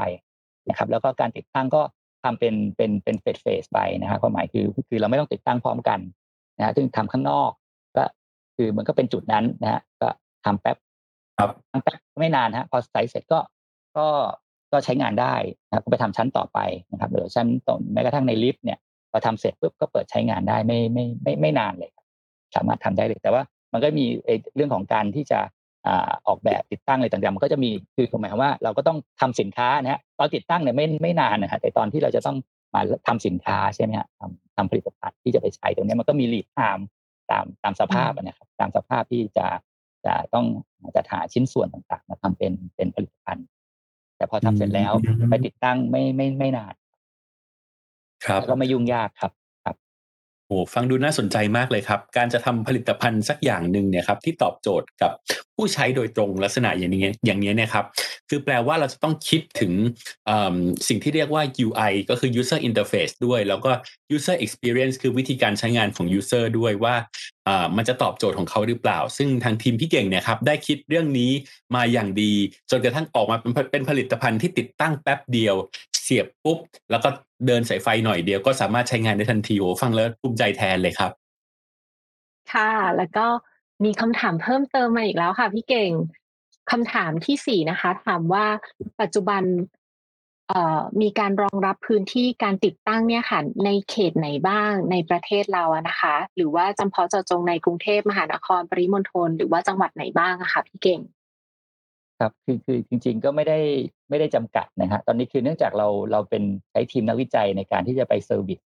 [0.69, 1.83] นะครับ แล้วก็การติดตั้งก็
[2.25, 5.99] ทำเป็นเป็นเป็นเฟสเฟสไปนะครับความหมายคือคือเราไม่ต้องติดตั้งพร้อมกัน
[6.59, 7.51] นะฮะซึ่งทำข้างนอก
[7.97, 8.05] ก็
[8.57, 10.09] คือมันก็เป็นจุดนั้นนะฮะก็
[10.45, 10.77] ทำแป๊บ
[11.39, 13.39] ครับทำแป๊บไม่นานฮะพอใส่เสร็จก็
[13.97, 14.07] ก็
[14.73, 15.35] ก็ใช้งานได้
[15.69, 16.59] นะครับก็ไปทำชั้นต่อไป
[16.93, 18.79] นะครับหรือชั้นต่อแม้กระทั่งในลิฟต์เนี่ย
[19.11, 22.07] พอทำเสร็จปุ๊บก็เปิดใช้งานได้ไม่ไม่ไม่ไม่นานเลยครับ
[22.57, 23.43] สามารถทำได้เลย แต่ว่า
[23.73, 25.41] มันก็มีไอ้เรื่องของการที่จะ
[25.87, 32.37] อ่าออกแบบติดตั้งอะไรต่างๆมันก็จะมีคือหมายความว่าเราก็ต้องทำสินค้านะฮะตอนติดตั้งเนี่ยไม่ไม่นานนะฮะแต่ตอนที่เราจะต้อง
[32.75, 36.87] มาทำสินค้าใช่ไหมฮะทำทำผลิตภัณฑ์ที่จะไปใช้ตรงเนี้ยมันก็มี lead time
[37.31, 39.47] ตามตามสภาพอะนะครับตามสภาพที่จะ
[40.07, 40.47] จะต้อง
[40.97, 43.47] จัดหาชิ้นส่วนต่างๆมาทำเป็นเป็นผลิตภัณฑ์
[44.17, 46.75] แต่พอทำเสร็จแล้วอืมไปติดตั้งไม่ไม่ไม่นาน
[48.27, 49.33] ครับแล้วก็ไม่ยุ่งยากครับ
[50.49, 55.13] โอ้ฟังดูน่าสนใจมากเลยครับ การจะทำผลิตภัณฑ์สักอย่างหนึ่งเนี่ยครับที่ตอบโจทย์กับ
[55.57, 57.87] ผู้ใช้โดยตรงลักษณะอย่างนี้อย่างนี้เนี่ยครับ
[58.29, 59.73] คือแปลว่าเราจะต้องคิดถึง
[60.89, 63.71] สิ่งที่เรียกว่า UI ก็คือ user interface ด้วย แล้วก็
[64.17, 66.95] user experience คือวิธีการใช้งานของ user ด้วยว่า
[67.77, 71.31] มันจะตอบโจทย์ของเขาหรือเปล่า ซึ่งทางทีมพี่เก่งเนี่ยครับได้คิดเรื่องนี้
[71.75, 72.33] มาอย่างดี
[72.71, 73.37] จนกระทั่งออกมา
[73.71, 75.55] เป็นผลิตภัณฑ์ที่ติดตั้งแป๊บเดียว
[76.03, 76.59] เสียบปุ๊บ
[76.91, 77.09] แล้วก็
[77.47, 81.13] เดินสายไฟหน่อยเดียวก็สามารถใช้งานได้ทันทีโอ้ฟังแล้วภูมิใจแทนเลยครับ
[82.53, 83.27] ค่ะ แล้วก็
[83.85, 85.93] มีคำถามเพิ่มเติมมาอีกแล้วค่ะ พี่เก่ง
[86.71, 88.47] คำถามที่สี่นะคะ ถามว่า
[89.01, 89.43] ปัจจุบัน
[90.49, 101.01] เอ่อมีการรองรับพื้นที่การติดตั้งเนี่ยค่ะในเขตไหนบ้างในประเทศเราอะนะคะ หรือว่าจำเพาะเจาะจงในกรุงเทพมหานครปริมณฑลหรือว่าจังหวัดไหนบ้างอะค่ะพี่เก่ง
[102.19, 103.59] ครับคือคือจริง ๆ ก็ไม่ได้
[104.09, 108.61] ไม่ได้จำกัดนะฮะตอนนี้คือเนื่องจากเราเราเป็นใช้ทีมนักวิจัยในการที่จะไป service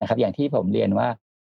[0.00, 1.08] นะครับอย่างที่ผมเรียนว่า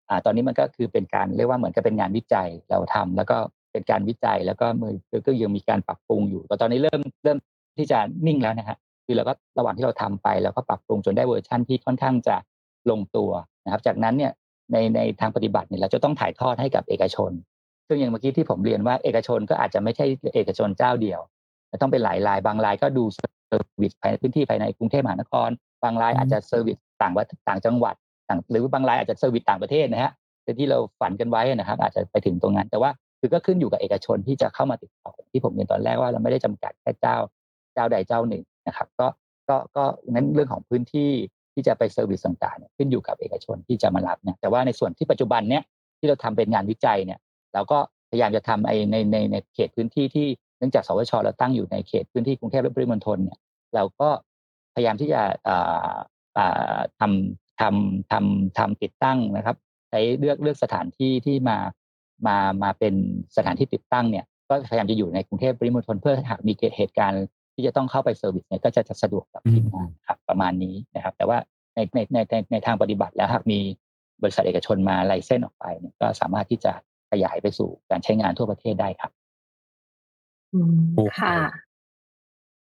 [0.08, 3.36] อ่าตอนนี้มันก็คือเป็นการเรียกว่าเหมือนกับเป็นงานวิจัยเราทำแล้วก็
[3.72, 7.38] เป็นการวิจัยแล้วก็มือคือก็ยังมีการปรับปรุงอยู่แต่ตอนนี้เริ่มเริ่ม
[7.78, 12.36] ที่จะนิ่งแล้วนะฮะคือเราก็ระหว่างที่เราทำไปแล้วก็ปรับปรุงจนได้เวอร์ชั่นที่ค่อนข้างจะ
[12.90, 13.30] ลงตัว
[13.64, 14.32] นะครับ จากนั้นเนี่ย
[14.72, 17.30] ในในทางปฏิบัติเนี่ยเราจะต้องถ่ายทอดให้กับเอกชน
[17.88, 21.20] ซึ่งอย่างเมื่อกี้ที่ผมเรียนว่าเอกชนก็อาจจะไม่ใช่เอกชนเจ้าเดียว
[21.82, 23.04] ต้องเป็นหลายรายบางรายก็ดู
[23.46, 25.48] service ภายในพื้นที่ภายในกรุงเทพมหานคร
[25.82, 27.94] บางรายอาจจะ service ต่างวัดต่างจังหวัด
[28.28, 30.12] ต่างหรือบางรายอาจจะ service ต่างประเทศนะฮะ
[30.44, 32.90] เป็นที่เราฝันกันไว้นะครับ อาจจะไปถึงตรงนั้น แต่ว่า
[33.20, 37.16] คือก็ขึ้นอยู่กับเอกชนที่จะเข้ามาติดต่อที่ผมเรียนตอนแรกว่าเราไม่ได้จำกัดแค่เจ้า
[37.74, 39.06] เจ้าใดเจ้าหนึ่งนะครับ ก็
[39.48, 41.10] ก็ก็นั้นเรื่องของพื้นที่
[41.54, 45.62] ที่จะไป service ต่างๆเนี่ยขึ้นอยู่กับเอกชนที่จะมารับเนี่ยแต่ว่าในส่วนที่ปัจจุบันเนี่ย
[45.98, 47.18] ที่เราทำเป็นงานวิจัยเนี่ย
[47.54, 47.78] เราก็
[48.10, 50.28] พยายามจะทำไอ้ในในในเขตพื้นที่ที่
[50.58, 53.38] เนื่องจากสวทชเราตั้งอยู่ในเขตพื้นที่กรุงเทพและปริมณฑลเนี่ย
[53.74, 54.08] เราก็
[54.74, 55.94] พยายามที่จะอ่า
[56.38, 59.56] อ่าทำทำทำทำติดตั้งนะครับ
[59.90, 61.58] ใช้เลือกเลือกสถานที่ที่มา
[62.26, 62.94] มามาเป็น
[63.36, 71.38] สถานที่ติดตั้งเนี่ยก็พยายามจะอยู่ในกรุงเทพปริมณฑลเพื่อหากมีเกิดเหตุการณ์ที่จะต้องเข้าไป service เนี่ยก็จะจะสะดวกกับทีมงานครับประมาณนี้นะครับ แต่ว่า
[71.74, 73.58] ในในในในในทางปฏิบัติแล้วหากมี
[74.22, 76.72] บริษัทเอกชนมา license ออกไปเนี่ยก็สามารถที่จะ
[77.10, 79.15] ขยายไปสู่การใช้งานทั่วประเทศได้ครับอืม
[80.94, 81.34] โอ้โหค่ะ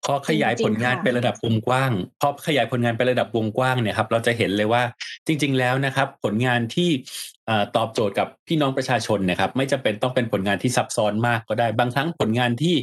[0.06, 4.82] พอขยายผลงานเป็นระดับวงกว้างพอขยายผลงานเป็นระดับวงกว้างเนี่ยครับ เราจะเห็นเลยว่า
[5.26, 6.90] จริง ๆ แล้วนะครับ ผลงานที่
[7.76, 12.76] ตอบโจทย์กับพี่น้องประชาชนนะครับ ไม่จำเป็นต้องเป็นผลงานที่ซับซ้อนมากก็ได้ บางครั้งผลงานที่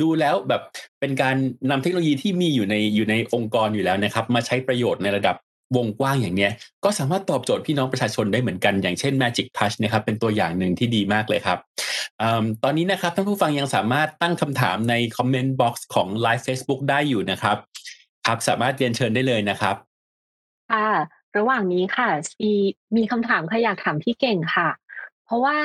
[0.00, 0.62] ดูแล้วแบบ
[1.00, 1.36] เป็นการ
[1.70, 5.36] นำเทคโนโลยีที่มีอยู่ในอยู่ในองค์กรอยู่แล้วนะครับ มาใช้ประโยชน์ในระดับ
[5.76, 6.52] วงกว้างอย่างเนี้ย
[6.84, 11.58] ก็สามารถตอบโจทย์พี่น้องประชาชนได้เหมือนกันอย่างเช่น Magic Touch นะครับเป็นตัวอย่างหนึ่งที่ดีมากเลยครับ
[12.20, 12.24] อ
[12.62, 17.56] ตอนนี้นะครับท่านผู้ฟังยังสามารถตั้งคำถามใน comment box ของ Live Facebook ได้อยู่นะครับ
[18.26, 19.76] ครับสามารถเรียนเชิญได้เลยนะครับ
[20.72, 20.90] ค่ะ
[21.38, 22.08] ระหว่างนี้ค่ะ
[22.42, 22.52] มี
[22.96, 24.68] มีคำถามค่ะอยากถามพี่เก่งค่ะ
[25.24, 25.56] เพราะว่า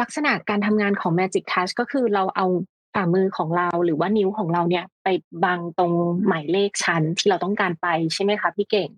[0.00, 2.46] ลักษณะการทำงานของ Magic Touch ก็คือเราเอา
[2.94, 5.08] ฝ่ามือของเราหรือว่านิ้วของเราเนี่ย ไป
[5.44, 5.92] บังตรง
[6.26, 8.90] หมายเลขชั้นที่เราต้องการไปใช่ไหมคะพี่เก่ง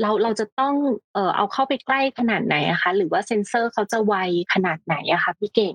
[0.00, 0.74] เราเราจะต้อง
[1.14, 4.14] เอ่อเอาเข้าไปใกล้ขนาดไหนอะคะ หรือว่าเซนเซอร์เขาจะไว
[4.54, 5.74] ขนาดไหนอะคะพี่เก่ง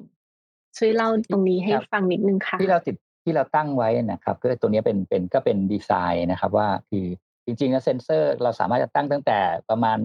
[0.78, 7.06] ช่วยเล่าตรงนี้ให้ฟังนิดนึงค่ะที่เราติดที่เราตั้งไว้นะครับก็ตัวนี้เป็นเป็นก็เป็นดีไซน์นะครับ ว่าคือ
[7.46, 9.40] จริงๆแล้วเซนเซอร์เราสามารถจะตั้งตั้งแต่
[9.70, 10.00] ประมาณ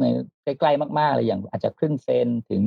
[0.00, 0.04] ใน
[0.44, 2.62] ใกล้ๆมากๆเลยอย่างอาจจะครึ่งเซนถึง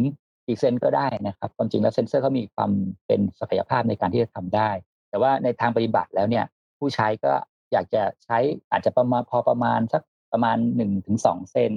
[0.48, 2.72] อีกเซนก็ได้นะครับความจริงแล้วเซนเซอร์เขามีความ
[3.08, 4.70] เป็นศักยภาพในการที่จะทำได้
[5.10, 6.46] แต่ว่าในทางปฏิบัติแล้วเนี่ย
[6.80, 7.34] ผู้ใช้ก็
[7.72, 8.38] อยากจะใช้
[8.72, 10.02] อาจจะประมาณพอประมาณสัก
[10.32, 11.72] ประมาณหนึ่งถึงสองเซน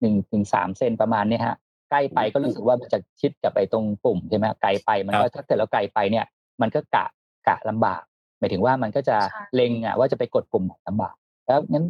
[0.00, 1.56] หนึ่งถึงสามเซนประมาณนี้ฮะ
[1.90, 6.24] ใกล้ไปก็รู้สึกว่าจะชิดกับไปตรงปุ่มใช่ไหมไกลไปมันก็ถ้าเกิดเราไกลไปเนี่ย
[6.60, 7.06] มันก็กะ
[7.48, 8.02] กะลำบาก
[8.38, 9.16] หมายถึงว่ามันก็จะ
[9.54, 11.14] เล็งอะว่าจะไปกดปุ่มไหนลำบาก
[11.46, 11.84] แล้วงั้น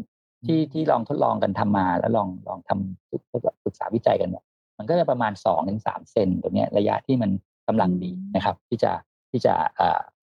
[0.47, 4.45] ที่ที่ลองทดลองกันทำมาแล้วลองลองทำศึกษาวิจัยกันเนี่ย
[4.79, 7.31] มันก็จะประมาณสองถึงสามเซนตรงนี้ระยะที่มัน
[7.69, 8.93] กำลังดีนะครับ ที่จะ
[9.31, 9.55] ที่จะ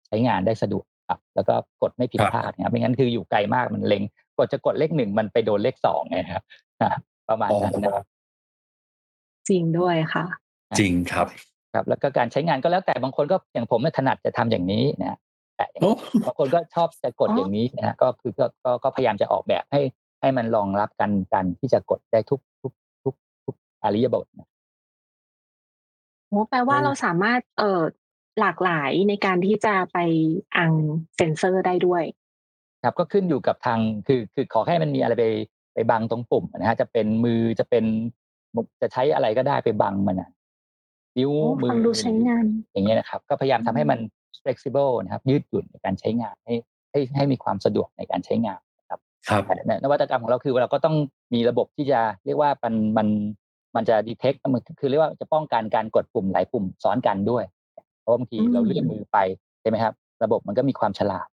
[0.08, 4.04] ใช้งานได้สะดวกครับแล้วก็กดไม่ผิดพลาดนะครับไม่งั้นคืออยู่ไกลมากมันเล็ง
[4.38, 6.44] กดจะกดเลขหนึ่งมันไปโดนเลขสองไงครับ
[7.30, 8.06] ประมาณนั้นนะครับ
[9.50, 10.26] จริงด้วยค่ะ
[10.80, 11.28] จริงครับ
[11.74, 15.18] ครับ แล้วก็การใช้งานก็แล้วแต่บางคนก็อย่างผมถนัดจะทำอย่างนี้นะ
[15.58, 15.66] แต่
[16.26, 18.46] บางคนก็ชอบจะกดอย่างนี้นะฮะก็คือก็
[18.84, 19.82] ก็พยายามจะออกแบบให้
[20.22, 22.74] ให้มันรองรับกันกันที่จะกดได้ทุกทุก
[23.04, 23.16] ทุก
[23.46, 24.50] ทุกอริยบทนะ
[26.28, 27.82] โอ้แปลว่าเราสามารถเอ่อ
[28.40, 29.98] หลากหลายในการที่จะไป
[30.58, 30.72] อัง
[31.16, 32.04] เซนเซอร์ได้ด้วย
[32.88, 35.26] ครับก็ขึ้นอยู่กับทางคือคือขอให้มันมีอะไรไป
[35.74, 37.84] ไปบังตรงปุ่มนะฮะจะเป็นมือจะเป็น
[38.82, 40.30] จะใช้อะไรก็ได้ไปบังมันอะ
[41.18, 41.32] นิ้ว
[41.62, 44.00] มือดูใช้งาน อย่างเงี้ยนะครับ ก็พยายามทำให้มัน
[44.44, 46.56] flexible นะครับ ยืดหยุ่นในการใช้งานให้
[46.92, 49.42] ให้ให้มีความสะดวกในการใช้งานครับครับ
[49.84, 50.96] นวัตกรรมของเราคือเราก็ต้อง
[51.34, 53.08] มีระบบที่จะเรียกว่ามันมัน
[53.76, 57.44] มันจะ detect มันคือเรียกว่าจะป้องกันการกดปุ่มหลายปุ่มซ้อนกันด้วย
[58.02, 59.18] เพราะบางทีเราเลื่อนมือไป
[59.62, 61.28] ใช่ไหมครับ ระบบมันก็มีความฉลาด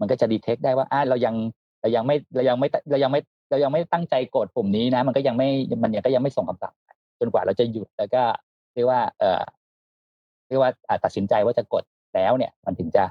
[0.00, 1.34] มันก็จะดีเทคได้ว่าอ่าเรายัง
[1.80, 3.20] เรายังไม่เรายังไม่เรายังไม่
[3.50, 5.48] เรายังไม่ตั้งใจกดปุ่มนี้นะ มันก็ยังไม่
[5.82, 6.74] มันยังก็ยังไม่ส่งคำสั่ง
[7.20, 8.22] จนกว่าเราจะหยุดแล้วก็
[8.74, 9.42] เรียกว่า เอ่อ
[10.48, 10.70] เรียกว่า
[11.04, 11.84] ตัดสินใจว่าจะกด
[12.14, 13.04] แล้วเนี่ย มันถึงจะ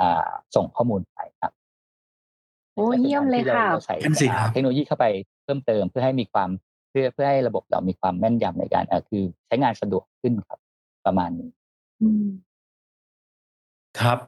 [0.00, 1.52] อ่าส่งข้อมูลไปครับ
[2.74, 3.96] โอ้เยี่ยมเลยค่ะใส่
[4.52, 5.06] เทคโนโลยีเข้าไป
[5.44, 6.50] เพิ่มเติมเพื่อให้มีความ
[6.90, 10.58] เพื่อเพื่อให้ระบบเรามีความแม่นยำในการเออคือใช้งานสะดวกขึ้นครับ
[11.06, 11.50] ประมาณนี้
[14.00, 14.18] ครับ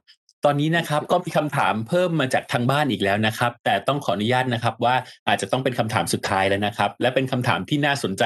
[0.45, 4.95] ตอนนี้นะครับก็มีคำถามเพิ่มมาจากทางบ้านอีกแล้วนะครับ แต่ต้องขออนุญาตนะครับว่า
[5.29, 8.23] อาจจะต้องเป็นคำถามสุดท้ายแล้วนะครับ และเป็นคำถามที่น่าสนใจ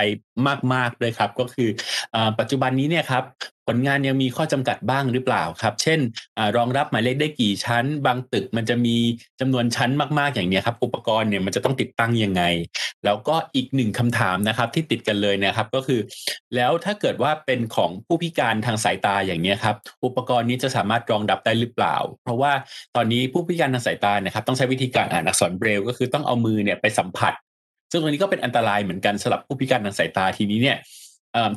[0.72, 1.68] มากๆเลยครับ ก็คือ
[2.14, 3.24] อปัจจุบันนี้เนี่ยครับ
[3.66, 6.00] ผลงานยังมีข้อจำกัดบ้างหรือเปล่าครับ เช่น
[6.38, 8.96] อรองรับหมายเลขได้กี่ชั้น บางตึกมันจะมี
[9.40, 12.42] จำนวนชั้นมากๆอย่างนี้ครับ อุปกรณ์เนี่ยมันจะต้องติดตั้งยังไง
[13.04, 16.00] แล้วก็อีกหนึ่งคำถามนะครับที่ติดกันเลยนะครับก็คือ
[16.54, 22.52] แล้วถ้าเกิดว่าเป็นของผู้พิการทางสายตาอย่างนี้ครับ อุปกรณ์นี้จะสามารถรองรับได้หรือเปล่า เพราะว่า
[22.96, 27.34] ตอนนี้ผู้พิการทางสายตานะครับต้องใช้วิธีการอ่านอักษรเบรลก็คือต้องเอามือเนี่ยไปสัมผัส
[27.90, 30.78] ซึ่งตรงนี้ก็เป็นอันตรายเหมือนกันสำหรับผู้พิการทางสายตาทีนี้เนี่ย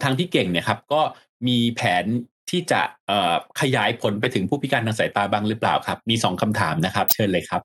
[0.04, 1.02] ทางพี่เก่งเนี่ยครับก็
[1.48, 2.06] มีแผน
[2.50, 2.82] ที่จะ
[3.62, 7.62] ขยายผลไปถึงผู้พิการทางสายตาบ้างหรือเปล่าครับ มีสองคำถามนะครับ เชิญเลยครับ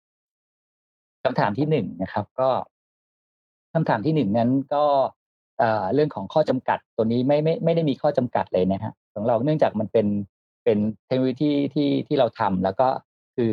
[1.24, 2.48] คำถามที่หนึ่งนะครับ ก็
[3.74, 4.84] คำถามที่หนึ่งนั้นก็
[5.94, 10.06] เรื่องของข้อจำกัดตัวนี้ไม่ไม่ไม่ได้มีข้อจำกัดเลยนะฮะของเราเนื่องจากมันเป็น
[10.64, 12.88] เป็นเทคโนโลยีที่ที่ที่เราทำแล้วก็
[13.36, 13.52] คือ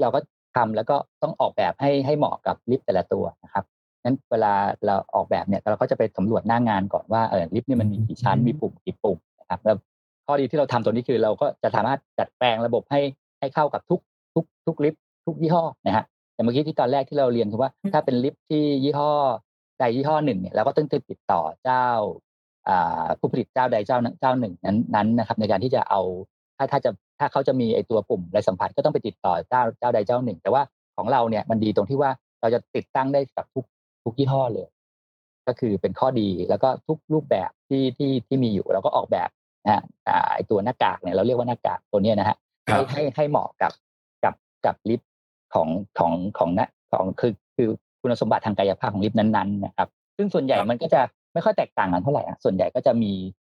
[0.00, 0.20] เราก็
[0.56, 3.64] ทำแล้วก็ต้องออกแบบให้ให้เหมาะกับลิฟต์แต่ละตัวนะครับ
[4.04, 4.52] นั้นเวลา
[4.84, 9.18] เราออกแบบเนี่ยเราก็จะไปสำรวจหน้างานก่อนว่าเออลิฟต์นี่มันมีกี่ชั้นมีปุ่มกี่ปุ่ม
[9.50, 9.76] ครับแล้ว
[10.26, 13.00] ข้อดีที่เราทำตัวนี้คือเราก็จะสามารถจัดแปลงระบบให้
[13.40, 14.00] ให้เข้ากับทุก
[14.34, 19.12] ทุกทุกลิฟต์ทุกยี่ห้อนะฮะอย่างเมื่อกี้ที่ตอนแรกที่เราเรียนคือว่า ถ้าเป็นลิฟต์ที่ยี่ห้อ
[19.78, 21.86] ใดยี่ห้อหนึ่งเนี่ยเราก็ต้องติดต่อเจ้า
[23.18, 26.00] ผู้ผลิตเจ้าใดเจ้าเจ้าหนึ่งนั้นนั้นนะครับในการที่จะเอา
[26.56, 30.62] ถ้าถ้าจะถ้าเขาจะมีไอตัวปุ่มอะไรสัมผัสก็ต้องไปติดต่อเจ้าเจ้าใดเจ้าหนึ่ง แต่ว่า
[30.96, 33.64] ของเราเนี่ยมันดีตรงที่ว่าเราจะติดตั้งได้กับทุก
[34.04, 34.66] ทุกยี่ห้อเลย
[35.46, 39.28] ก็คือเป็นข้อดีแล้วก็ทุกรูปแบบที่ที่ที่มีอยู่เราก็ออกแบบ
[39.64, 39.82] นะฮะ
[40.34, 42.36] ไอตัวหน้ากากเนี่ยเราเรียกว่าหน้ากากตัวนี้นะฮะ
[42.66, 43.72] ให้ให้ให้เหมาะกับ
[44.24, 44.34] กับ
[44.66, 45.10] กับลิฟต์
[45.54, 45.68] ของ
[45.98, 47.68] ของของนะของคือคือ
[48.00, 51.00] คุณสมบัติทางกายภาพของลิฟต์นั้นๆนะครับ ซึ่งส่วนใหญ่ครับมันก็จะ
[51.32, 53.12] ไม่ค่อยแตกต่างกันเท่าไหร่อะส่วนใหญ่ก็จะมี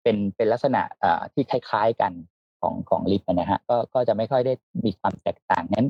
[0.02, 2.12] เป็นเป็นลักษณะอ่าที่คล้ายๆกัน
[2.60, 4.52] ของของลิฟต์นะฮะก็ก็จะไม่ค่อยได้
[4.84, 5.86] มีความแตกต่างนั้น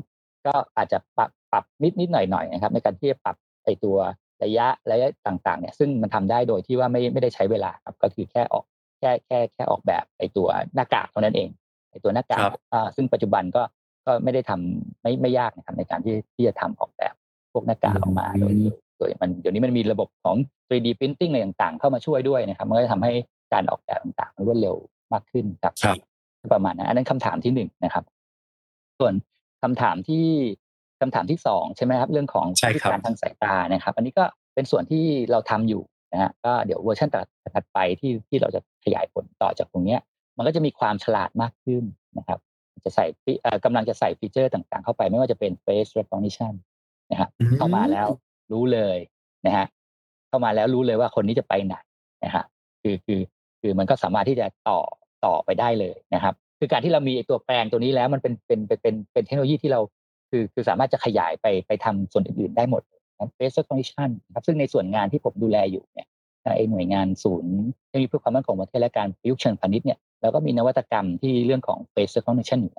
[0.47, 3.97] ก็อาจจะปรับปรับนิดนิดหน่อยหน่อยนะครับ ในการที่จะปรับไอตัว
[4.43, 8.65] ระยะระยะต่างๆเนี่ยซึ่งมันทำได้โดยที่ว่าไม่ไม่ได้ใช้เวลาครับก็คือแค่ออก
[8.99, 11.49] แค่แค่แค่ออกแบบไอตัวหน้ากากเท่านั้นเอง
[11.91, 13.61] ไอตัวหน้ากาครักบอ่าซึ่งปัจจุบันก็
[14.05, 17.13] ก็ไม่ได้ทำไม่ไม่ยากนะครับในการที่ที่จะทำออกแบบ
[17.53, 18.53] พวกหน้ากากออกมาโดย
[18.97, 20.35] โดยมันเดี๋ยวนี้มันมีระบบของ
[20.67, 23.13] 3D printing อะไรต่างๆ เข้ามาช่วยด้วยนะครับ มันก็จะทำให้
[23.53, 24.75] การออกแบบต่างๆมันรวดเร็ว
[25.13, 25.97] มากขึ้นครับครับ
[26.53, 28.03] ประมาณนั้นอันนั้นคำถามที่หนึ่งนะครับ
[28.99, 29.13] ส่วน
[29.63, 30.25] คำถามที่
[31.01, 34.23] คำถามที่สองใช่ไหมครับเรื่องของใช่ครับพิการทางสายตานะครับ อันนี้ก็
[34.55, 35.81] เป็นส่วนที่เราทำอยู่
[36.13, 37.09] นะฮะก็เดี๋ยวเวอร์ชัน
[37.55, 39.99] ถัดไปที่ที่เราจะขยายผลต่อจากตรงเนี้ย
[40.37, 41.83] มันก็จะมีความฉลาดมากขึ้น
[42.17, 42.39] นะครับ
[42.85, 46.53] จะใส่ฟีเอ่อกำลังจะใส่ feature ต่างๆ เข้าไปไม่ว่าจะเป็น face recognition
[47.11, 48.07] นะครับอืมเข้ามาแล้ว
[48.51, 48.97] รู้เลย
[49.45, 49.65] นะฮะ
[50.29, 51.75] เข้ามาแล้วรู้เลยว่าคนนี้จะไปไหน
[52.23, 52.43] นะฮะ
[52.81, 53.19] คือคือ
[53.61, 54.79] คือมันก็สามารถที่จะต่อ
[55.25, 59.81] ต่อไปได้เลยนะครับ คือการที่เรามีไอ้ตัวแปลงตัวนี้แล้วมันเป็นเป็นเป็นเป็นเป็นเทคโนโลยีที่เรา
[60.29, 62.83] คือคือสามารถจะขยายไปไปทำส่วนอื่นๆได้หมด
[63.19, 66.07] นะ face recognition นครับซึ่งในส่วนงานที่ผมดูแลอยู่เนี่ย
[66.55, 67.55] ไอ้หน่วยงานศูนย์
[67.87, 72.75] เทคโนโลยีเพื่อความมั่นคงของประเทศและการประยุกต์เชิงพาณิชย์เนี่ยเราก็มีนวัตกรรมที่เรื่องของ face recognition อยู่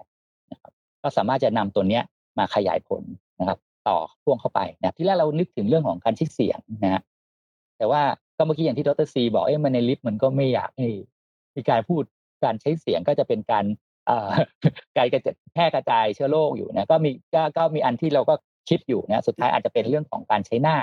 [0.53, 0.73] นะครับ
[1.03, 2.03] ก็สามารถจะนำตัวเนี้ย
[2.39, 3.03] มาขยายผล
[3.41, 7.03] นะครับต่อพ่วงเข้าไปนะที่แรกเรานึกถึงเรื่องของการใช้เสียงนะฮะ
[7.79, 8.03] แต่ว่า
[8.37, 10.89] ก็เมื่อกี้อย่างที่ดรซีบอกเอ้ยมันในลิฟต์มันก็ไม่อยากให้
[11.57, 12.03] มีการพูด
[12.45, 13.65] การใช้เสียงก็จะเป็นการ
[14.97, 18.35] การกระจายแพร่กระจายเชื้อโรคอยู่นะก็มีก็ก็มีอันที่เราก็
[18.69, 20.77] คิดอยู่นะสุดท้ายอาจจะเป็นเรื่องของการใช้หน้า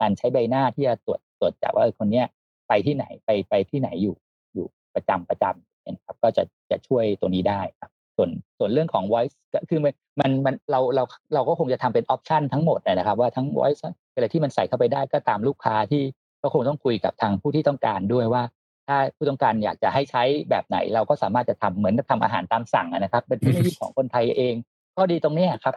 [0.00, 2.26] การใช้ใบหน้าที่จะตรวจตรวจจับว่าคนเนี้ย
[2.68, 4.16] ไปที่ไหนไปไปที่ไหนอยู่
[4.54, 11.04] อยู่ประจำประจำนะครับ ก็จะจะช่วยตัวนี้ได้ครับ ส่วนส่วนเรื่องของ voice ก็คือมันมันมันเราเรา
[11.34, 13.80] เราก็คงจะทำเป็นออปชันทั้งหมดนะครับ ว่าทั้ง voice
[14.14, 16.02] อะไรที่มันใส่เข้าไปได้ก็ตามลูกค้าที่
[16.42, 18.42] ก็คงต้องคุยกับทางผู้ที่ต้องการด้วยว่า
[18.88, 24.54] ถ้าผู้ต้องการอยากจะให้ใช้แบบไหน เราก็สามารถจะทำเหมือนทำอาหารตามสั่งนะครับ เป็นทคโนโลยีของคนไทยเอง
[24.96, 25.74] ข้อดีตรงนี้ครับ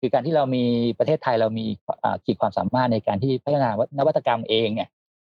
[0.00, 0.64] คือการที่เรามี
[0.98, 1.66] ประเทศไทยเรามี
[2.24, 4.88] ขีดความสามารถในการที่พัฒนานวัตกรรมเองเนี่ย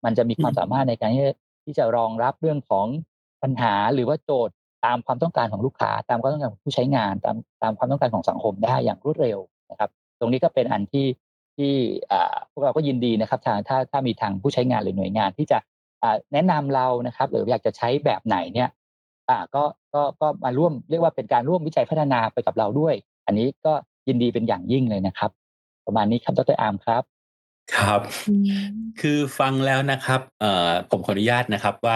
[0.05, 1.25] มันจะมีความสามารถในการที่
[1.65, 2.87] ที่จะรองรับเรื่องของ
[3.43, 4.55] ปัญหาหรือว่าโจทย์
[4.85, 9.39] ตามความต้องการของลูกค้า ตามความต้องการของผู้ใช้งาน ตามตามความต้องการของสังคมได้อย่างรวดเร็ว
[9.71, 11.07] นะครับ ตรงนี้ก็เป็นอันที่
[11.57, 11.73] ที่
[12.51, 15.57] พวกเราก็ยินดีนะครับทางถ้าถ้ามีทางผู้ใช้งานหรือหน่วยงานที่จะ
[16.33, 18.69] แนะนำเรานะครับ หรืออยากจะใช้แบบไหนเนี่ย
[19.29, 22.95] อ่าก็ก็ก็มาร่วมเรียกว่าเป็นการร่วมวิจัยพัฒนาไปกับเราด้วย
[23.25, 23.73] อันนี้ก็
[24.07, 25.31] ยินดีเป็นอย่างยิ่งเลยนะครับ
[25.85, 27.03] ประมาณนี้ครับดรอาร์มครับ
[27.75, 31.95] ครับอืมคือฟังแล้วนะครับเอ่อผมขออนุญาตนะครับว่า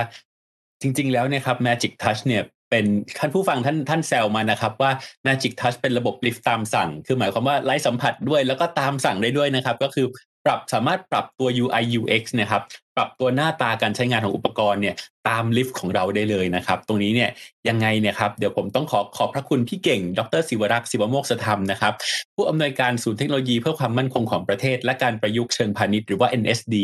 [0.82, 2.86] จริง ๆ แล้วเนี่ยครับ Magic Touch เนี่ยเป็น
[3.18, 4.92] ท่านผู้ฟังท่านท่านแซวมานะครับว่า
[5.28, 10.06] Magic Touch เป็นระบบลิฟต์ตามสั่ง คือหมายความว่าไร้สัมผัสด้วยแล้วก็ตามสั่งได้ด้วยนะครับ ก็คือ
[10.46, 12.64] ปรับสามารถปรับตัว UI UX เนะครับ
[12.98, 14.96] ปรับตัวหน้าตาการใช้งานของอุปกรณ์เนี่ย
[15.28, 17.30] ตามลิฟต์ของเราได้เลยนะครับ ตรงนี้เนี่ย
[17.70, 21.94] ยังไงเนี่ยครับเดี๋ยวผมต้องขอขอบพระคุณพี่เก่ง ดรศิวรักษ์ศิวโมกษธรรมนะครับ
[22.36, 26.76] ผู้อำนวยการศูนย์เทคโนโลยีเพื่อความมั่นคงของประเทศ และการประยุกต์เชิงพาณิชย์หรือว่า NSD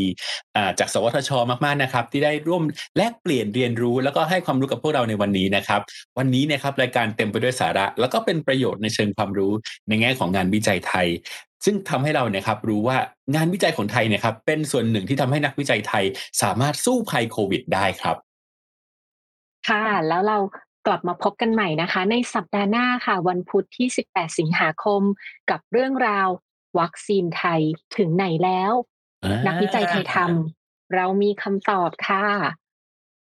[0.68, 2.64] าจากสวทช มากๆนะครับ ที่ได้ร่วม
[2.98, 5.82] แลกเปลี่ยนเรียนรู้ แล้วก็ให้ความรู้กับพวกเราในวันนี้นะครับ
[6.18, 9.52] วันนี้เนะครับรายการเต็มไปด้วยสาระ แล้วก็เป็นประโยชน์ในเชิงความรู้
[9.88, 11.08] ในแง่ของงานวิจัยไทย
[11.66, 12.98] ซึ่งทำให้เราเนี่ยครับรู้ว่า
[13.36, 16.01] งานวิจัยของไทยเนี่ยครับเป็นส่วนหนึ่งที่ทำให้นักวิจัยไทย
[16.42, 18.18] สามารถสู้ภัยโควิดได้ครับ
[19.70, 20.38] ค่ะแล้วเรา
[20.88, 25.02] กลับมาพบกันใหม่นะคะ ในสัปดาห์หน้าค่ะ วันพุธที่ 18 สิงหาคม
[25.50, 26.28] กับเรื่องราว
[26.80, 27.62] วัคซีนไทย
[27.98, 28.72] ถึงไหนแล้ว
[29.48, 32.26] นักวิจัยไทยทำเรามีคำตอบค่ะ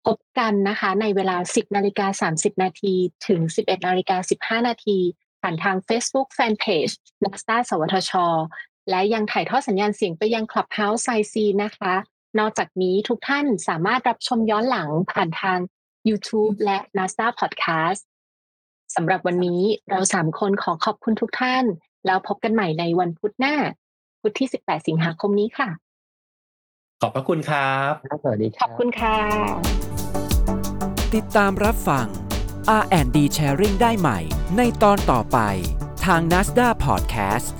[0.05, 2.93] พบกันนะคะ ในเวลา 10นาฬิกา30 นาที
[3.27, 4.97] ถึง 11นาฬิกา15 นาที
[5.41, 6.93] ผ่านทาง Facebook Fanpage
[7.25, 8.11] นักสตาสวทช
[8.89, 11.93] และยังถ่ายทอดสัญญาณเสียงไปยัง Clubhouse ไซซีนะคะ
[12.37, 15.59] นอกจากนี้ทุกท่านสามารถรับชมย้อนหลังผ่านทาง
[16.09, 18.01] YouTube และ NASA Podcast
[18.95, 21.65] สำหรับวันนี้เราสามคนขอขอบคุณทุกท่าน
[22.05, 23.55] แล้วพบกันใหม่ในวันพุธหน้า
[24.21, 25.69] พุธที่ 18 สิงหาคมนี้ค่ะ
[27.01, 29.17] ขอบพระคุณครับ สวัสดีคขรัอบคุณค่ะ
[31.15, 32.07] ติดตามรับฟัง
[32.81, 34.19] R&D Sharing ได้ใหม่
[34.57, 35.37] ในตอนต่อไป
[36.05, 37.53] ทาง NASDA Podcast